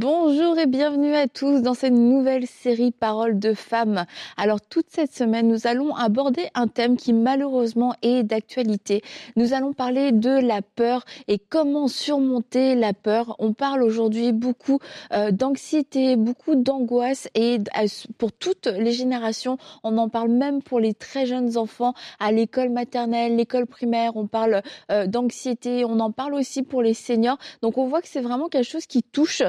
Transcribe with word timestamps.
Bonjour 0.00 0.56
et 0.60 0.66
bienvenue 0.66 1.16
à 1.16 1.26
tous 1.26 1.60
dans 1.60 1.74
cette 1.74 1.92
nouvelle 1.92 2.46
série 2.46 2.92
Paroles 2.92 3.40
de 3.40 3.52
femmes. 3.52 4.04
Alors 4.36 4.60
toute 4.60 4.86
cette 4.90 5.12
semaine, 5.12 5.48
nous 5.48 5.66
allons 5.66 5.92
aborder 5.96 6.50
un 6.54 6.68
thème 6.68 6.96
qui 6.96 7.12
malheureusement 7.12 7.96
est 8.02 8.22
d'actualité. 8.22 9.02
Nous 9.34 9.54
allons 9.54 9.72
parler 9.72 10.12
de 10.12 10.30
la 10.30 10.62
peur 10.62 11.04
et 11.26 11.40
comment 11.40 11.88
surmonter 11.88 12.76
la 12.76 12.92
peur. 12.92 13.34
On 13.40 13.54
parle 13.54 13.82
aujourd'hui 13.82 14.30
beaucoup 14.30 14.78
euh, 15.12 15.32
d'anxiété, 15.32 16.14
beaucoup 16.14 16.54
d'angoisse 16.54 17.28
et 17.34 17.58
pour 18.18 18.30
toutes 18.30 18.68
les 18.68 18.92
générations, 18.92 19.58
on 19.82 19.98
en 19.98 20.08
parle 20.08 20.28
même 20.28 20.62
pour 20.62 20.78
les 20.78 20.94
très 20.94 21.26
jeunes 21.26 21.56
enfants 21.56 21.94
à 22.20 22.30
l'école 22.30 22.70
maternelle, 22.70 23.34
l'école 23.34 23.66
primaire, 23.66 24.12
on 24.14 24.28
parle 24.28 24.62
euh, 24.92 25.08
d'anxiété, 25.08 25.84
on 25.84 25.98
en 25.98 26.12
parle 26.12 26.34
aussi 26.34 26.62
pour 26.62 26.82
les 26.82 26.94
seniors. 26.94 27.38
Donc 27.62 27.78
on 27.78 27.88
voit 27.88 28.00
que 28.00 28.06
c'est 28.06 28.20
vraiment 28.20 28.48
quelque 28.48 28.70
chose 28.70 28.86
qui 28.86 29.02
touche 29.02 29.42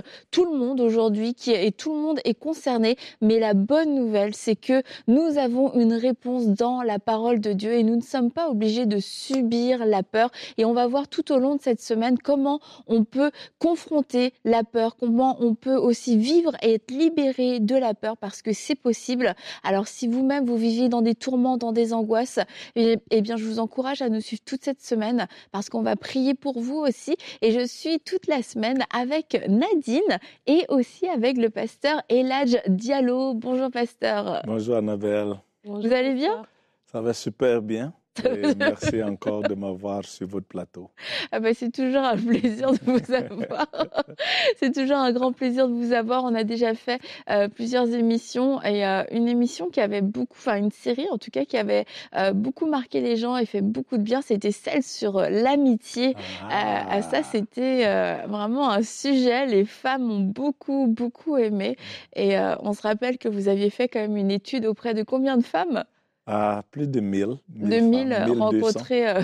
le 0.46 0.58
monde 0.58 0.82
aujourd'hui 0.82 1.34
qui 1.34 1.52
et 1.52 1.72
tout 1.72 1.94
le 1.94 2.00
monde 2.00 2.20
est 2.26 2.34
concerné. 2.34 2.98
Mais 3.22 3.40
la 3.40 3.54
bonne 3.54 3.96
nouvelle, 3.96 4.36
c'est 4.36 4.56
que 4.56 4.84
nous 5.08 5.38
avons 5.38 5.74
une 5.74 5.94
réponse 5.94 6.48
dans 6.48 6.82
la 6.82 7.00
parole 7.00 7.40
de 7.40 7.54
Dieu 7.54 7.74
et 7.74 7.84
nous 7.84 7.96
ne 7.96 8.02
sommes 8.02 8.32
pas 8.32 8.50
obligés 8.50 8.86
de 8.86 9.00
subir 9.00 9.86
la 9.86 10.04
peur. 10.04 10.32
Et 10.58 10.66
on 10.66 10.74
va 10.74 10.88
voir 10.88 11.08
tout 11.08 11.32
au 11.32 11.40
long 11.40 11.56
de 11.56 11.62
cette 11.62 11.82
semaine 11.82 12.18
comment 12.18 12.60
on 12.88 13.04
peut 13.04 13.32
confronter 13.60 14.34
la 14.46 14.64
peur, 14.64 14.96
comment 14.98 15.38
on 15.40 15.56
peut 15.56 15.76
aussi 15.76 16.18
vivre 16.18 16.56
et 16.62 16.76
être 16.76 16.92
libéré 16.92 17.60
de 17.60 17.76
la 17.76 17.94
peur 17.94 18.18
parce 18.18 18.42
que 18.42 18.54
c'est 18.54 18.76
possible. 18.76 19.36
Alors 19.64 19.88
si 19.88 20.08
vous-même 20.08 20.46
vous 20.46 20.58
vivez 20.58 20.90
dans 20.90 21.02
des 21.02 21.16
tourments, 21.16 21.58
dans 21.58 21.72
des 21.72 21.94
angoisses, 21.94 22.40
eh, 22.76 22.98
eh 23.12 23.22
bien 23.22 23.38
je 23.38 23.46
vous 23.46 23.60
encourage 23.60 24.02
à 24.02 24.10
nous 24.10 24.22
suivre 24.22 24.42
toute 24.46 24.64
cette 24.64 24.82
semaine 24.82 25.28
parce 25.52 25.70
qu'on 25.70 25.82
va 25.82 25.96
prier 25.96 26.34
pour 26.34 26.60
vous 26.60 26.78
aussi. 26.78 27.16
Et 27.42 27.52
je 27.52 27.66
suis 27.66 28.00
toute 28.00 28.28
la 28.28 28.44
semaine 28.44 28.86
avec 28.94 29.42
Nadine 29.48 30.19
et 30.48 30.66
aussi 30.70 31.08
avec 31.08 31.38
le 31.38 31.50
pasteur 31.50 32.02
Eladj 32.10 32.58
Diallo. 32.68 33.34
Bonjour 33.34 33.70
pasteur. 33.72 34.42
Bonjour 34.46 34.76
Annabelle. 34.78 35.36
Vous 35.64 35.92
allez 35.92 36.14
bien? 36.14 36.44
Ça 36.86 37.02
va 37.02 37.14
super 37.14 37.62
bien 37.62 37.94
merci 38.58 39.04
encore 39.04 39.44
de 39.44 39.54
m'avoir 39.54 40.06
sur 40.06 40.28
votre 40.28 40.48
plateau. 40.48 40.90
Ah 41.32 41.40
bah, 41.40 41.54
c'est 41.54 41.72
toujours 41.72 42.04
un 42.04 42.18
plaisir 42.18 42.72
de 42.72 42.80
vous 42.86 43.14
avoir. 43.14 43.68
c'est 44.58 44.74
toujours 44.74 44.98
un 44.98 45.12
grand 45.12 45.32
plaisir 45.32 45.68
de 45.68 45.74
vous 45.74 45.94
avoir. 45.94 46.24
On 46.24 46.36
a 46.36 46.44
déjà 46.44 46.74
fait 46.74 47.00
euh, 47.30 47.48
plusieurs 47.48 47.94
émissions 47.94 48.62
et 48.64 48.86
euh, 48.86 49.04
une 49.12 49.28
émission 49.28 49.70
qui 49.70 49.82
avait 49.82 50.02
beaucoup, 50.02 50.36
enfin 50.38 50.58
une 50.58 50.72
série 50.72 51.08
en 51.12 51.18
tout 51.18 51.32
cas 51.32 51.46
qui 51.46 51.58
avait 51.58 51.86
euh, 52.16 52.34
beaucoup 52.34 52.66
marqué 52.66 53.02
les 53.02 53.18
gens 53.18 53.38
et 53.38 53.46
fait 53.46 53.62
beaucoup 53.62 53.98
de 53.98 54.04
bien. 54.04 54.22
C'était 54.22 54.52
celle 54.52 54.84
sur 54.84 55.20
l'amitié. 55.22 56.16
Ah. 56.50 57.02
ça, 57.02 57.24
c'était 57.24 57.86
vraiment 58.28 58.70
un 58.70 58.84
sujet. 58.84 59.46
Les 59.46 59.66
femmes 59.66 60.10
ont 60.12 60.20
beaucoup, 60.20 60.88
beaucoup 60.88 61.38
aimé. 61.38 61.78
Et 62.16 62.38
on 62.38 62.74
se 62.74 62.82
rappelle 62.82 63.18
que 63.18 63.28
vous 63.28 63.48
aviez 63.48 63.70
fait 63.70 63.88
quand 63.88 64.00
même 64.00 64.18
une 64.18 64.32
étude 64.32 64.66
auprès 64.66 64.94
de 64.94 65.04
combien 65.04 65.38
de 65.38 65.44
femmes? 65.44 65.84
À 66.30 66.64
plus 66.70 66.88
de 66.88 67.00
1000. 67.00 67.38
2000 67.48 68.14
rencontrés 68.38 69.10
euh, 69.10 69.22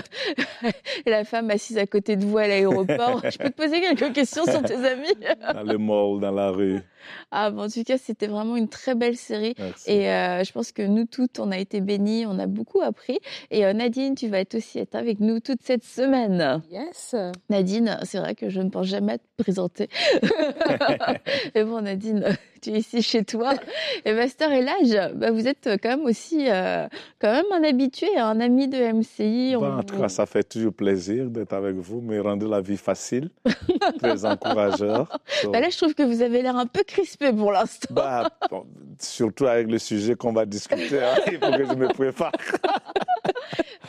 la 1.06 1.22
femme 1.22 1.50
assise 1.50 1.78
à 1.78 1.86
côté 1.86 2.16
de 2.16 2.24
vous 2.24 2.36
à 2.36 2.48
l'aéroport. 2.48 3.22
Je 3.30 3.38
peux 3.38 3.48
te 3.48 3.54
poser 3.54 3.80
quelques 3.80 4.12
questions 4.12 4.44
sur 4.44 4.60
tes 4.62 4.74
amis? 4.74 5.14
Dans 5.54 5.62
le 5.62 5.78
mall, 5.78 6.20
dans 6.20 6.32
la 6.32 6.50
rue. 6.50 6.80
Ah, 7.30 7.50
bon, 7.50 7.62
en 7.62 7.68
tout 7.68 7.84
cas, 7.84 7.98
c'était 7.98 8.26
vraiment 8.26 8.56
une 8.56 8.68
très 8.68 8.96
belle 8.96 9.16
série. 9.16 9.54
Et 9.86 10.10
euh, 10.10 10.42
je 10.42 10.52
pense 10.52 10.72
que 10.72 10.82
nous 10.82 11.04
toutes, 11.04 11.38
on 11.38 11.52
a 11.52 11.58
été 11.58 11.80
bénis, 11.80 12.26
on 12.26 12.40
a 12.40 12.46
beaucoup 12.46 12.80
appris. 12.80 13.20
Et 13.52 13.64
euh, 13.64 13.72
Nadine, 13.72 14.16
tu 14.16 14.26
vas 14.26 14.40
être 14.40 14.56
aussi 14.56 14.80
être 14.80 14.96
avec 14.96 15.20
nous 15.20 15.38
toute 15.38 15.62
cette 15.62 15.84
semaine. 15.84 16.62
Yes. 16.72 17.14
Nadine, 17.48 17.98
c'est 18.02 18.18
vrai 18.18 18.34
que 18.34 18.48
je 18.48 18.60
ne 18.60 18.70
pense 18.70 18.86
jamais 18.86 19.18
te 19.18 19.42
présenter. 19.42 19.88
Mais 21.54 21.62
bon, 21.62 21.80
Nadine, 21.80 22.36
tu 22.66 22.74
es 22.74 22.78
ici 22.78 23.02
chez 23.02 23.24
toi. 23.24 23.54
Et 24.04 24.12
Master 24.12 24.52
et 24.52 24.62
l'âge, 24.62 25.12
bah, 25.14 25.30
vous 25.30 25.46
êtes 25.46 25.68
quand 25.82 25.88
même 25.88 26.04
aussi 26.04 26.46
quand 26.46 27.32
même 27.32 27.44
un 27.52 27.62
habitué, 27.62 28.16
un 28.16 28.40
ami 28.40 28.68
de 28.68 28.78
MCI. 28.92 29.56
en 29.56 29.82
tout 29.82 29.98
cas, 29.98 30.08
ça 30.08 30.26
fait 30.26 30.44
toujours 30.44 30.72
plaisir 30.72 31.30
d'être 31.30 31.52
avec 31.52 31.76
vous, 31.76 32.00
mais 32.00 32.18
rendre 32.18 32.48
la 32.48 32.60
vie 32.60 32.76
facile, 32.76 33.30
très 33.98 34.24
encourageur. 34.24 35.18
Bah 35.52 35.60
là, 35.60 35.70
je 35.70 35.76
trouve 35.76 35.94
que 35.94 36.02
vous 36.02 36.22
avez 36.22 36.42
l'air 36.42 36.56
un 36.56 36.66
peu 36.66 36.82
crispé 36.82 37.32
pour 37.32 37.52
l'instant. 37.52 37.94
Bah, 37.94 38.28
surtout 38.98 39.46
avec 39.46 39.68
le 39.68 39.78
sujet 39.78 40.14
qu'on 40.14 40.32
va 40.32 40.44
discuter, 40.46 41.02
hein, 41.02 41.14
il 41.26 41.38
faut 41.38 41.52
que 41.52 41.64
je 41.64 41.74
me 41.74 41.88
prépare. 41.88 42.32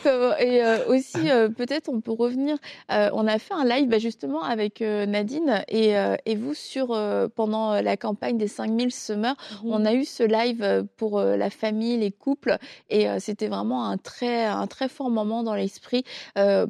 Et 0.40 0.62
euh, 0.62 0.86
aussi, 0.88 1.30
euh, 1.30 1.48
peut-être, 1.48 1.88
on 1.88 2.00
peut 2.00 2.12
revenir. 2.12 2.56
Euh, 2.90 3.10
on 3.12 3.26
a 3.26 3.38
fait 3.38 3.54
un 3.54 3.64
live 3.64 3.88
bah, 3.88 3.98
justement 3.98 4.42
avec 4.42 4.80
Nadine 4.80 5.64
et, 5.68 5.94
et, 6.26 6.36
vous 6.36 6.54
sur 6.54 6.88
pendant 7.34 7.80
la 7.80 7.96
campagne 7.96 8.38
des 8.38 8.48
5000 8.68 8.92
semeurs. 8.92 9.36
Mhm. 9.64 9.72
On 9.72 9.84
a 9.84 9.94
eu 9.94 10.04
ce 10.04 10.22
live 10.22 10.86
pour 10.96 11.20
la 11.20 11.50
famille, 11.50 11.96
les 11.96 12.12
couples, 12.12 12.58
et 12.90 13.06
c'était 13.18 13.48
vraiment 13.48 13.86
un 13.86 13.96
très, 13.96 14.44
un 14.44 14.66
très 14.66 14.88
fort 14.88 15.10
moment 15.10 15.42
dans 15.42 15.54
l'esprit. 15.54 16.04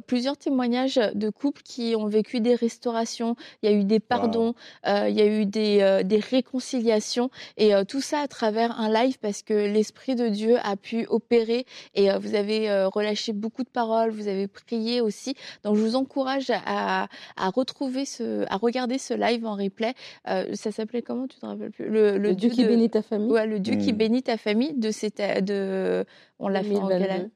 plusieurs 0.07 0.37
témoignages 0.37 0.99
de 1.13 1.29
couples 1.29 1.61
qui 1.63 1.95
ont 1.95 2.07
vécu 2.07 2.39
des 2.39 2.55
restaurations. 2.55 3.35
Il 3.61 3.69
y 3.69 3.73
a 3.73 3.75
eu 3.75 3.83
des 3.83 3.99
pardons, 3.99 4.53
il 4.85 5.13
y 5.13 5.21
a 5.21 5.25
eu 5.25 5.45
des, 5.45 6.01
des 6.03 6.19
réconciliations, 6.19 7.29
et 7.57 7.73
tout 7.87 8.01
ça 8.01 8.19
à 8.19 8.27
travers 8.27 8.79
un 8.79 8.91
live 8.91 9.19
parce 9.19 9.41
que 9.41 9.53
l'esprit 9.53 10.15
de 10.15 10.27
Dieu 10.29 10.57
a 10.63 10.75
pu 10.75 11.05
opérer. 11.07 11.65
Et 11.95 12.09
vous 12.17 12.35
avez 12.35 12.83
relâché 12.85 13.33
beaucoup 13.33 13.63
de 13.63 13.69
paroles, 13.69 14.11
vous 14.11 14.27
avez 14.27 14.47
prié 14.47 15.01
aussi. 15.01 15.35
Donc 15.63 15.75
je 15.75 15.81
vous 15.81 15.95
encourage 15.95 16.51
à, 16.65 17.07
retrouver 17.53 18.05
ce, 18.05 18.45
à 18.49 18.57
regarder 18.57 18.97
ce 18.97 19.13
live 19.13 19.45
en 19.45 19.55
replay. 19.55 19.93
Euh, 20.27 20.53
ça 20.53 20.71
s'appelait 20.71 21.01
comment? 21.01 21.27
Tu 21.27 21.37
te 21.37 21.45
rappelles 21.45 21.71
plus? 21.71 21.88
Le, 21.89 22.33
Dieu, 22.33 22.49
qui 22.49 22.65
bénit 22.65 22.89
ta 22.89 23.01
famille. 23.01 23.31
Ouais, 23.31 23.47
le 23.47 23.59
Dieu 23.59 23.75
qui 23.75 23.93
hmm. 23.93 23.97
bénit 23.97 24.23
ta 24.23 24.37
famille. 24.37 24.73
De 24.75 24.91
cette, 24.91 25.21
de, 25.43 26.05
on 26.39 26.47
l'a 26.47 26.63
fait 26.63 26.75
en, 26.75 26.89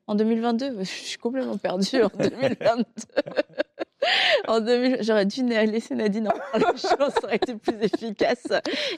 en 0.08 0.16
2022. 0.16 0.76
Je 0.80 0.84
suis 0.84 1.18
complètement 1.18 1.58
perdue 1.58 2.04
en 2.04 2.12
2022. 2.20 2.84
en 4.48 4.60
2000, 4.60 4.98
j'aurais 5.02 5.26
dû 5.26 5.44
laisser 5.44 5.96
Nadine 5.96 6.28
en 6.28 6.32
parler, 6.32 6.66
ça 6.78 6.98
aurait 7.24 7.36
été 7.36 7.56
plus 7.56 7.76
efficace. 7.82 8.48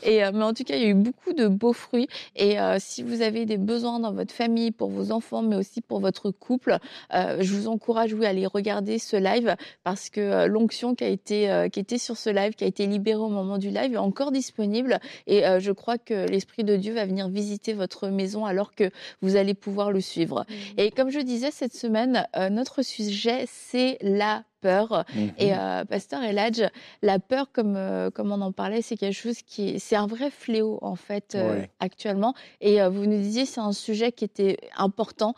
Et, 0.03 0.23
euh, 0.23 0.31
mais 0.33 0.43
en 0.43 0.53
tout 0.53 0.63
cas, 0.63 0.75
il 0.75 0.81
y 0.81 0.85
a 0.85 0.89
eu 0.89 0.93
beaucoup 0.93 1.33
de 1.33 1.47
beaux 1.47 1.73
fruits. 1.73 2.07
Et 2.35 2.59
euh, 2.59 2.77
si 2.79 3.03
vous 3.03 3.21
avez 3.21 3.45
des 3.45 3.57
besoins 3.57 3.99
dans 3.99 4.13
votre 4.13 4.33
famille, 4.33 4.71
pour 4.71 4.89
vos 4.89 5.11
enfants, 5.11 5.41
mais 5.41 5.55
aussi 5.55 5.81
pour 5.81 5.99
votre 5.99 6.31
couple, 6.31 6.77
euh, 7.13 7.37
je 7.39 7.53
vous 7.53 7.67
encourage 7.67 8.13
oui, 8.13 8.25
à 8.25 8.29
aller 8.29 8.45
regarder 8.45 8.99
ce 8.99 9.17
live 9.17 9.55
parce 9.83 10.09
que 10.09 10.45
l'onction 10.47 10.95
qui 10.95 11.03
a 11.03 11.07
été 11.07 11.67
qui 11.71 11.79
était 11.79 11.97
sur 11.97 12.17
ce 12.17 12.29
live, 12.29 12.53
qui 12.53 12.63
a 12.63 12.67
été 12.67 12.85
libérée 12.87 13.19
au 13.19 13.29
moment 13.29 13.57
du 13.57 13.69
live, 13.69 13.93
est 13.93 13.97
encore 13.97 14.31
disponible. 14.31 14.99
Et 15.27 15.43
je 15.59 15.71
crois 15.71 15.97
que 15.97 16.27
l'esprit 16.27 16.63
de 16.63 16.75
Dieu 16.75 16.93
va 16.93 17.05
venir 17.05 17.29
visiter 17.29 17.73
votre 17.73 18.07
maison 18.07 18.45
alors 18.45 18.73
que 18.73 18.89
vous 19.21 19.35
allez 19.35 19.53
pouvoir 19.53 19.91
le 19.91 20.01
suivre. 20.01 20.45
Mmh. 20.47 20.79
Et 20.79 20.91
comme 20.91 21.09
je 21.09 21.19
disais 21.19 21.51
cette 21.51 21.75
semaine, 21.75 22.27
notre 22.51 22.81
sujet 22.81 23.45
c'est 23.47 23.97
la 24.01 24.43
peur. 24.65 25.05
Et 25.37 25.51
mhm. 25.51 25.59
euh, 25.59 25.85
Pasteur 25.85 26.23
Eladj, 26.23 26.63
la 27.01 27.19
peur, 27.19 27.51
comme, 27.51 27.75
euh, 27.75 28.09
comme 28.09 28.31
on 28.31 28.41
en 28.41 28.51
parlait, 28.51 28.81
c'est 28.81 28.97
quelque 28.97 29.13
chose 29.13 29.41
qui 29.43 29.79
c'est 29.79 29.95
un 29.95 30.07
vrai 30.07 30.31
fléau 30.31 30.79
en 30.81 30.95
fait 30.95 31.35
euh, 31.35 31.63
actuellement. 31.79 32.33
Et 32.61 32.81
vous 32.87 33.05
nous 33.05 33.21
disiez 33.21 33.45
c'est 33.45 33.61
un 33.61 33.73
sujet 33.73 34.11
qui 34.11 34.25
était 34.25 34.57
important 34.77 35.35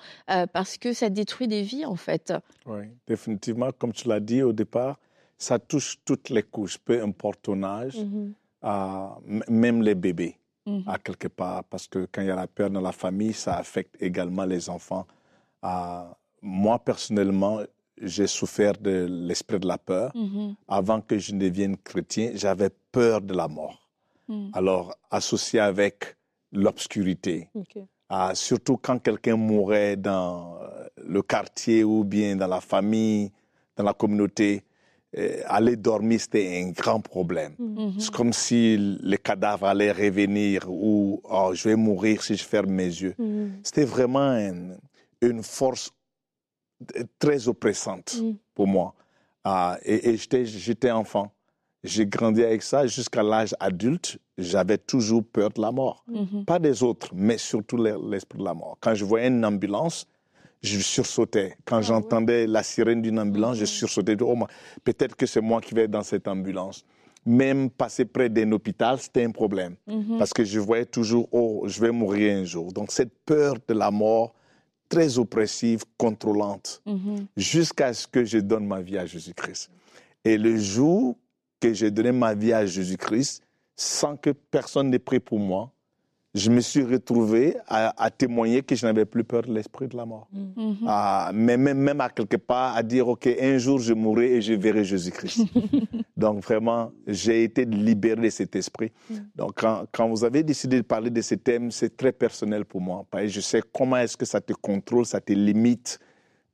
parce 0.53 0.77
que 0.77 0.93
ça 0.93 1.09
détruit 1.09 1.47
des 1.47 1.61
vies 1.61 1.85
en 1.85 1.95
fait. 1.95 2.33
Oui, 2.65 2.85
définitivement, 3.07 3.69
comme 3.77 3.93
tu 3.93 4.07
l'as 4.07 4.19
dit 4.19 4.41
au 4.43 4.53
départ, 4.53 4.97
ça 5.38 5.59
touche 5.59 5.97
toutes 6.05 6.29
les 6.29 6.44
couches, 6.44 6.77
peu 6.77 7.01
importe 7.03 7.41
ton 7.41 7.63
âge, 7.63 7.97
mhm. 7.97 8.33
même 9.50 9.81
les 9.81 9.95
bébés. 9.95 10.35
Mhm. 10.65 10.83
à 10.85 10.97
quelque 10.97 11.29
part, 11.29 11.63
parce 11.63 11.88
que 11.88 12.09
quand 12.12 12.21
il 12.21 12.27
y 12.27 12.31
a 12.31 12.35
la 12.35 12.45
peur 12.45 12.69
dans 12.69 12.81
la 12.81 12.91
famille, 12.91 13.31
ça 13.31 13.56
affecte 13.56 13.95
également 14.01 14.44
les 14.44 14.69
enfants. 14.69 15.07
moi, 16.41 16.77
personnellement, 16.79 17.62
j'ai 18.01 18.27
souffert 18.27 18.73
de 18.73 19.07
l'esprit 19.09 19.59
de 19.59 19.67
la 19.67 19.77
peur. 19.77 20.11
Mm-hmm. 20.15 20.55
Avant 20.67 21.01
que 21.01 21.17
je 21.17 21.33
ne 21.33 21.39
devienne 21.39 21.77
chrétien, 21.77 22.31
j'avais 22.35 22.69
peur 22.91 23.21
de 23.21 23.33
la 23.33 23.47
mort. 23.47 23.88
Mm. 24.27 24.49
Alors, 24.53 24.95
associé 25.09 25.59
avec 25.59 26.15
l'obscurité, 26.51 27.49
ah, 28.09 28.31
surtout 28.35 28.77
quand 28.77 28.99
quelqu'un 28.99 29.35
mourait 29.35 29.97
dans 29.97 30.57
euh, 30.61 30.88
le 31.05 31.21
quartier 31.21 31.83
ou 31.83 32.03
bien 32.03 32.35
dans 32.35 32.47
la 32.47 32.61
famille, 32.61 33.31
dans 33.75 33.83
la 33.83 33.94
communauté, 33.94 34.63
euh, 35.17 35.41
aller 35.45 35.75
dormir, 35.75 36.19
c'était 36.19 36.61
un 36.63 36.71
grand 36.71 37.01
problème. 37.01 37.55
Mm-hmm. 37.59 38.00
C'est 38.00 38.11
comme 38.11 38.33
si 38.33 38.77
les 39.01 39.17
cadavres 39.17 39.65
allaient 39.65 39.91
revenir 39.91 40.69
ou 40.69 41.21
oh, 41.23 41.51
je 41.53 41.69
vais 41.69 41.75
mourir 41.75 42.23
si 42.23 42.35
je 42.35 42.43
ferme 42.43 42.71
mes 42.71 42.85
yeux. 42.85 43.15
Mm-hmm. 43.19 43.50
C'était 43.63 43.85
vraiment 43.85 44.38
une 45.21 45.43
force 45.43 45.91
très 47.19 47.47
oppressante 47.47 48.19
mm. 48.21 48.35
pour 48.53 48.68
moi. 48.68 48.94
Ah, 49.50 49.77
et, 49.85 50.18
j'étais 50.18 50.91
enfant. 50.91 51.31
j'ai 51.81 52.06
grandi 52.06 52.44
avec 52.44 52.62
ça 52.62 52.85
jusqu'à 52.85 53.24
l'âge 53.24 53.56
adulte. 53.62 54.19
J'avais 54.38 54.77
toujours 54.77 55.24
peur 55.24 55.51
de 55.51 55.62
la 55.62 55.71
mort. 55.71 56.03
Mhm. 56.07 56.44
Pas 56.44 56.59
des 56.59 56.83
autres, 56.83 57.12
mais 57.15 57.38
surtout 57.38 57.77
l'esprit 57.77 58.39
de 58.39 58.44
la 58.44 58.53
mort. 58.53 58.77
Quand 58.81 58.94
je 58.94 59.06
voyais 59.06 59.29
une 59.29 59.45
ambulance, 59.45 60.06
je 60.62 60.79
sursautais. 60.79 61.56
Quand 61.63 61.77
ah 61.77 61.81
j'entendais 61.81 62.45
la 62.45 62.62
sirène 62.62 63.01
d'une 63.01 63.19
ambulance, 63.19 63.56
je 63.56 63.62
mhm. 63.62 63.68
sursautais. 63.68 64.18
Oh, 64.21 64.35
peut-être 64.83 65.15
que 65.15 65.25
c'est 65.25 65.39
moi 65.39 65.62
qui 65.62 65.74
vais 65.74 65.88
dans 65.88 66.03
cette 66.03 66.27
ambulance. 66.27 66.83
Même 67.25 67.69
passer 67.69 68.03
près 68.03 68.27
d'un 68.27 68.51
hôpital, 68.51 69.00
c'était 69.00 69.24
un 69.24 69.31
problème. 69.31 69.75
Mhm. 69.88 70.18
Parce 70.18 70.33
que 70.33 70.44
je 70.44 70.59
voyais 70.59 70.85
toujours, 70.85 71.29
oh, 71.31 71.63
je 71.68 71.79
vais 71.79 71.91
mourir 71.91 72.38
un 72.38 72.44
jour. 72.44 72.74
Donc 72.74 72.91
cette 72.91 73.13
peur 73.25 73.56
de 73.65 73.74
la 73.74 73.91
mort, 73.91 74.33
très 74.89 75.18
oppressive, 75.18 75.84
contrôlante, 75.98 76.81
jusqu'à 77.36 77.94
ce 77.94 78.07
que 78.07 78.24
je 78.25 78.39
donne 78.39 78.66
ma 78.66 78.81
vie 78.81 78.98
à 78.98 79.06
Jésus-Christ. 79.06 79.69
Et 80.24 80.38
le 80.38 80.57
jour 80.57 81.16
que 81.60 81.74
j'ai 81.74 81.92
donné 81.92 82.12
ma 82.12 82.34
vie 82.34 82.54
à 82.54 82.66
Jésus-Christ 82.66 83.44
sans 83.75 84.18
que 84.18 84.31
personne 84.31 84.89
n'ait 84.89 85.00
pris 85.00 85.19
pour 85.19 85.39
moi. 85.39 85.72
Je 86.38 86.51
me 86.51 86.62
suis 86.62 86.84
retrouvé 86.84 87.57
à, 87.68 88.12
témoigner 88.12 88.62
que 88.62 88.75
je 88.75 88.86
n'avais 88.86 89.06
plus 89.06 89.24
peur 89.24 89.42
de 89.42 89.54
l'esprit 89.54 89.88
de 89.88 89.98
la 89.98 90.06
mort. 90.06 90.28
Mm-hmm. 90.36 90.75
Ah, 90.86 91.31
mais 91.34 91.57
même, 91.57 91.80
même 91.80 92.00
à 92.00 92.10
quelque 92.10 92.38
part 92.38 92.75
à 92.75 92.84
dire, 92.84 93.07
OK, 93.07 93.28
un 93.28 93.57
jour 93.57 93.80
je 93.80 93.94
mourrai 93.94 94.34
et 94.34 94.42
je 94.42 94.54
verrai 94.54 94.84
Jésus-Christ. 94.84 95.45
Donc 96.18 96.44
vraiment, 96.44 96.92
j'ai 97.07 97.44
été 97.44 97.66
libéré 97.66 98.22
de 98.22 98.30
cet 98.30 98.56
esprit. 98.56 98.92
Mm. 99.10 99.16
Donc 99.36 99.54
quand, 99.56 99.86
quand, 99.92 100.07
vous 100.07 100.24
avez 100.24 100.44
décidé 100.44 100.78
de 100.78 100.84
parler 100.84 101.10
de 101.10 101.22
ce 101.22 101.36
thème, 101.36 101.72
c'est 101.72 101.98
très 101.98 102.12
personnel 102.12 102.66
pour 102.66 102.81
moi. 102.81 103.04
Je 103.25 103.42
sais 103.42 103.62
comment 103.74 103.98
est-ce 103.98 104.16
que 104.16 104.25
ça 104.25 104.39
te 104.39 104.54
contrôle, 104.54 105.06
ça 105.06 105.19
te 105.19 105.34
limite, 105.34 106.00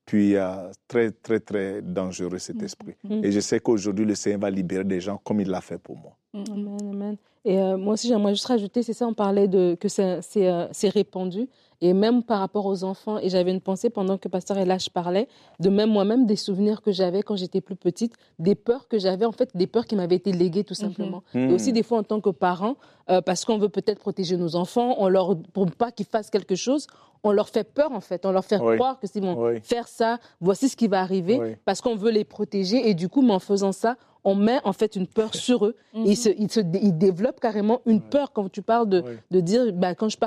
puis 0.05 0.35
euh, 0.35 0.69
très, 0.87 1.11
très, 1.11 1.39
très 1.39 1.81
dangereux 1.81 2.39
cet 2.39 2.61
mm. 2.61 2.65
esprit. 2.65 2.95
Mm. 3.03 3.23
Et 3.25 3.31
je 3.31 3.39
sais 3.39 3.59
qu'aujourd'hui, 3.59 4.05
le 4.05 4.15
Seigneur 4.15 4.39
va 4.39 4.49
libérer 4.49 4.83
des 4.83 4.99
gens 4.99 5.17
comme 5.17 5.41
il 5.41 5.49
l'a 5.49 5.61
fait 5.61 5.77
pour 5.77 5.97
moi. 5.97 6.17
Mm. 6.33 6.43
Amen, 6.51 6.89
amen. 6.89 7.17
Et 7.45 7.59
euh, 7.59 7.77
moi 7.77 7.93
aussi, 7.93 8.07
j'aimerais 8.07 8.33
juste 8.33 8.45
rajouter, 8.45 8.83
c'est 8.83 8.93
ça, 8.93 9.05
on 9.05 9.13
parlait 9.13 9.47
de 9.47 9.75
que 9.79 9.87
c'est 9.89 10.21
euh, 10.37 10.67
répandu 10.83 11.49
et 11.83 11.91
même 11.91 12.23
par 12.23 12.39
rapport 12.39 12.65
aux 12.65 12.85
enfants. 12.85 13.19
Et 13.19 13.27
j'avais 13.27 13.51
une 13.51 13.59
pensée 13.59 13.89
pendant 13.89 14.17
que 14.17 14.29
Pasteur 14.29 14.57
Elash 14.57 14.89
parlait, 14.89 15.27
de 15.59 15.69
même 15.69 15.89
moi-même 15.89 16.25
des 16.25 16.37
souvenirs 16.37 16.81
que 16.81 16.93
j'avais 16.93 17.21
quand 17.21 17.35
j'étais 17.35 17.59
plus 17.59 17.75
petite, 17.75 18.13
des 18.39 18.55
peurs 18.55 18.87
que 18.87 18.97
j'avais, 18.97 19.25
en 19.25 19.33
fait, 19.33 19.49
des 19.55 19.67
peurs 19.67 19.85
qui 19.85 19.97
m'avaient 19.97 20.15
été 20.15 20.31
léguées 20.31 20.63
tout 20.63 20.75
mhm. 20.79 20.87
simplement. 20.87 21.23
Et 21.33 21.51
aussi 21.51 21.73
des 21.73 21.83
fois 21.83 21.99
en 21.99 22.03
tant 22.03 22.21
que 22.21 22.29
parent, 22.29 22.77
euh, 23.09 23.19
parce 23.19 23.43
qu'on 23.43 23.57
veut 23.57 23.67
peut-être 23.67 23.99
protéger 23.99 24.37
nos 24.37 24.55
enfants, 24.55 24.95
on 24.99 25.09
leur, 25.09 25.35
pour 25.51 25.69
pas 25.71 25.91
qu'ils 25.91 26.05
fassent 26.05 26.29
quelque 26.29 26.55
chose, 26.55 26.87
on 27.21 27.33
leur 27.33 27.49
fait 27.49 27.65
peur 27.65 27.91
en 27.91 28.01
fait, 28.01 28.25
on 28.25 28.31
leur 28.31 28.45
fait 28.45 28.59
croire 28.59 28.97
que 28.99 29.07
s'ils 29.07 29.23
vont 29.23 29.59
faire 29.61 29.89
ça, 29.89 30.19
voici 30.39 30.69
ce 30.69 30.77
qui 30.77 30.87
va 30.87 31.01
arriver, 31.01 31.57
parce 31.65 31.81
qu'on 31.81 31.95
veut 31.95 32.11
les 32.11 32.23
protéger. 32.23 32.89
Et 32.89 32.93
du 32.93 33.09
coup, 33.09 33.21
mais 33.21 33.33
en 33.33 33.39
faisant 33.39 33.73
ça, 33.73 33.97
on 34.23 34.35
met 34.35 34.59
en 34.63 34.73
fait 34.73 34.95
une 34.95 35.07
peur 35.07 35.35
sur 35.35 35.65
eux. 35.65 35.75
Mhm. 35.93 36.05
ils, 36.05 36.17
se, 36.17 36.29
ils, 36.29 36.97
développent 36.97 37.39
carrément 37.39 37.81
une 37.85 38.01
peur 38.01 38.31
quand 38.31 38.49
tu 38.49 38.61
parles 38.61 38.87
de, 38.89 39.03
de 39.31 39.39
dire, 39.39 39.71
bah, 39.73 39.95
quand 39.95 40.09
je, 40.09 40.17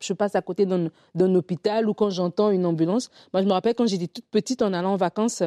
je 0.00 0.12
passe 0.12 0.34
à 0.34 0.42
côté 0.42 0.66
d'un 0.66 1.34
hôpital 1.34 1.88
ou 1.88 1.94
quand 1.94 2.10
j'entends 2.10 2.50
une 2.50 2.66
ambulance. 2.66 3.10
Moi, 3.32 3.42
je 3.42 3.46
me 3.46 3.52
rappelle 3.52 3.74
quand 3.74 3.86
j'étais 3.86 4.08
toute 4.08 4.26
petite 4.26 4.62
en 4.62 4.72
allant 4.72 4.92
en 4.92 4.96
vacances 4.96 5.42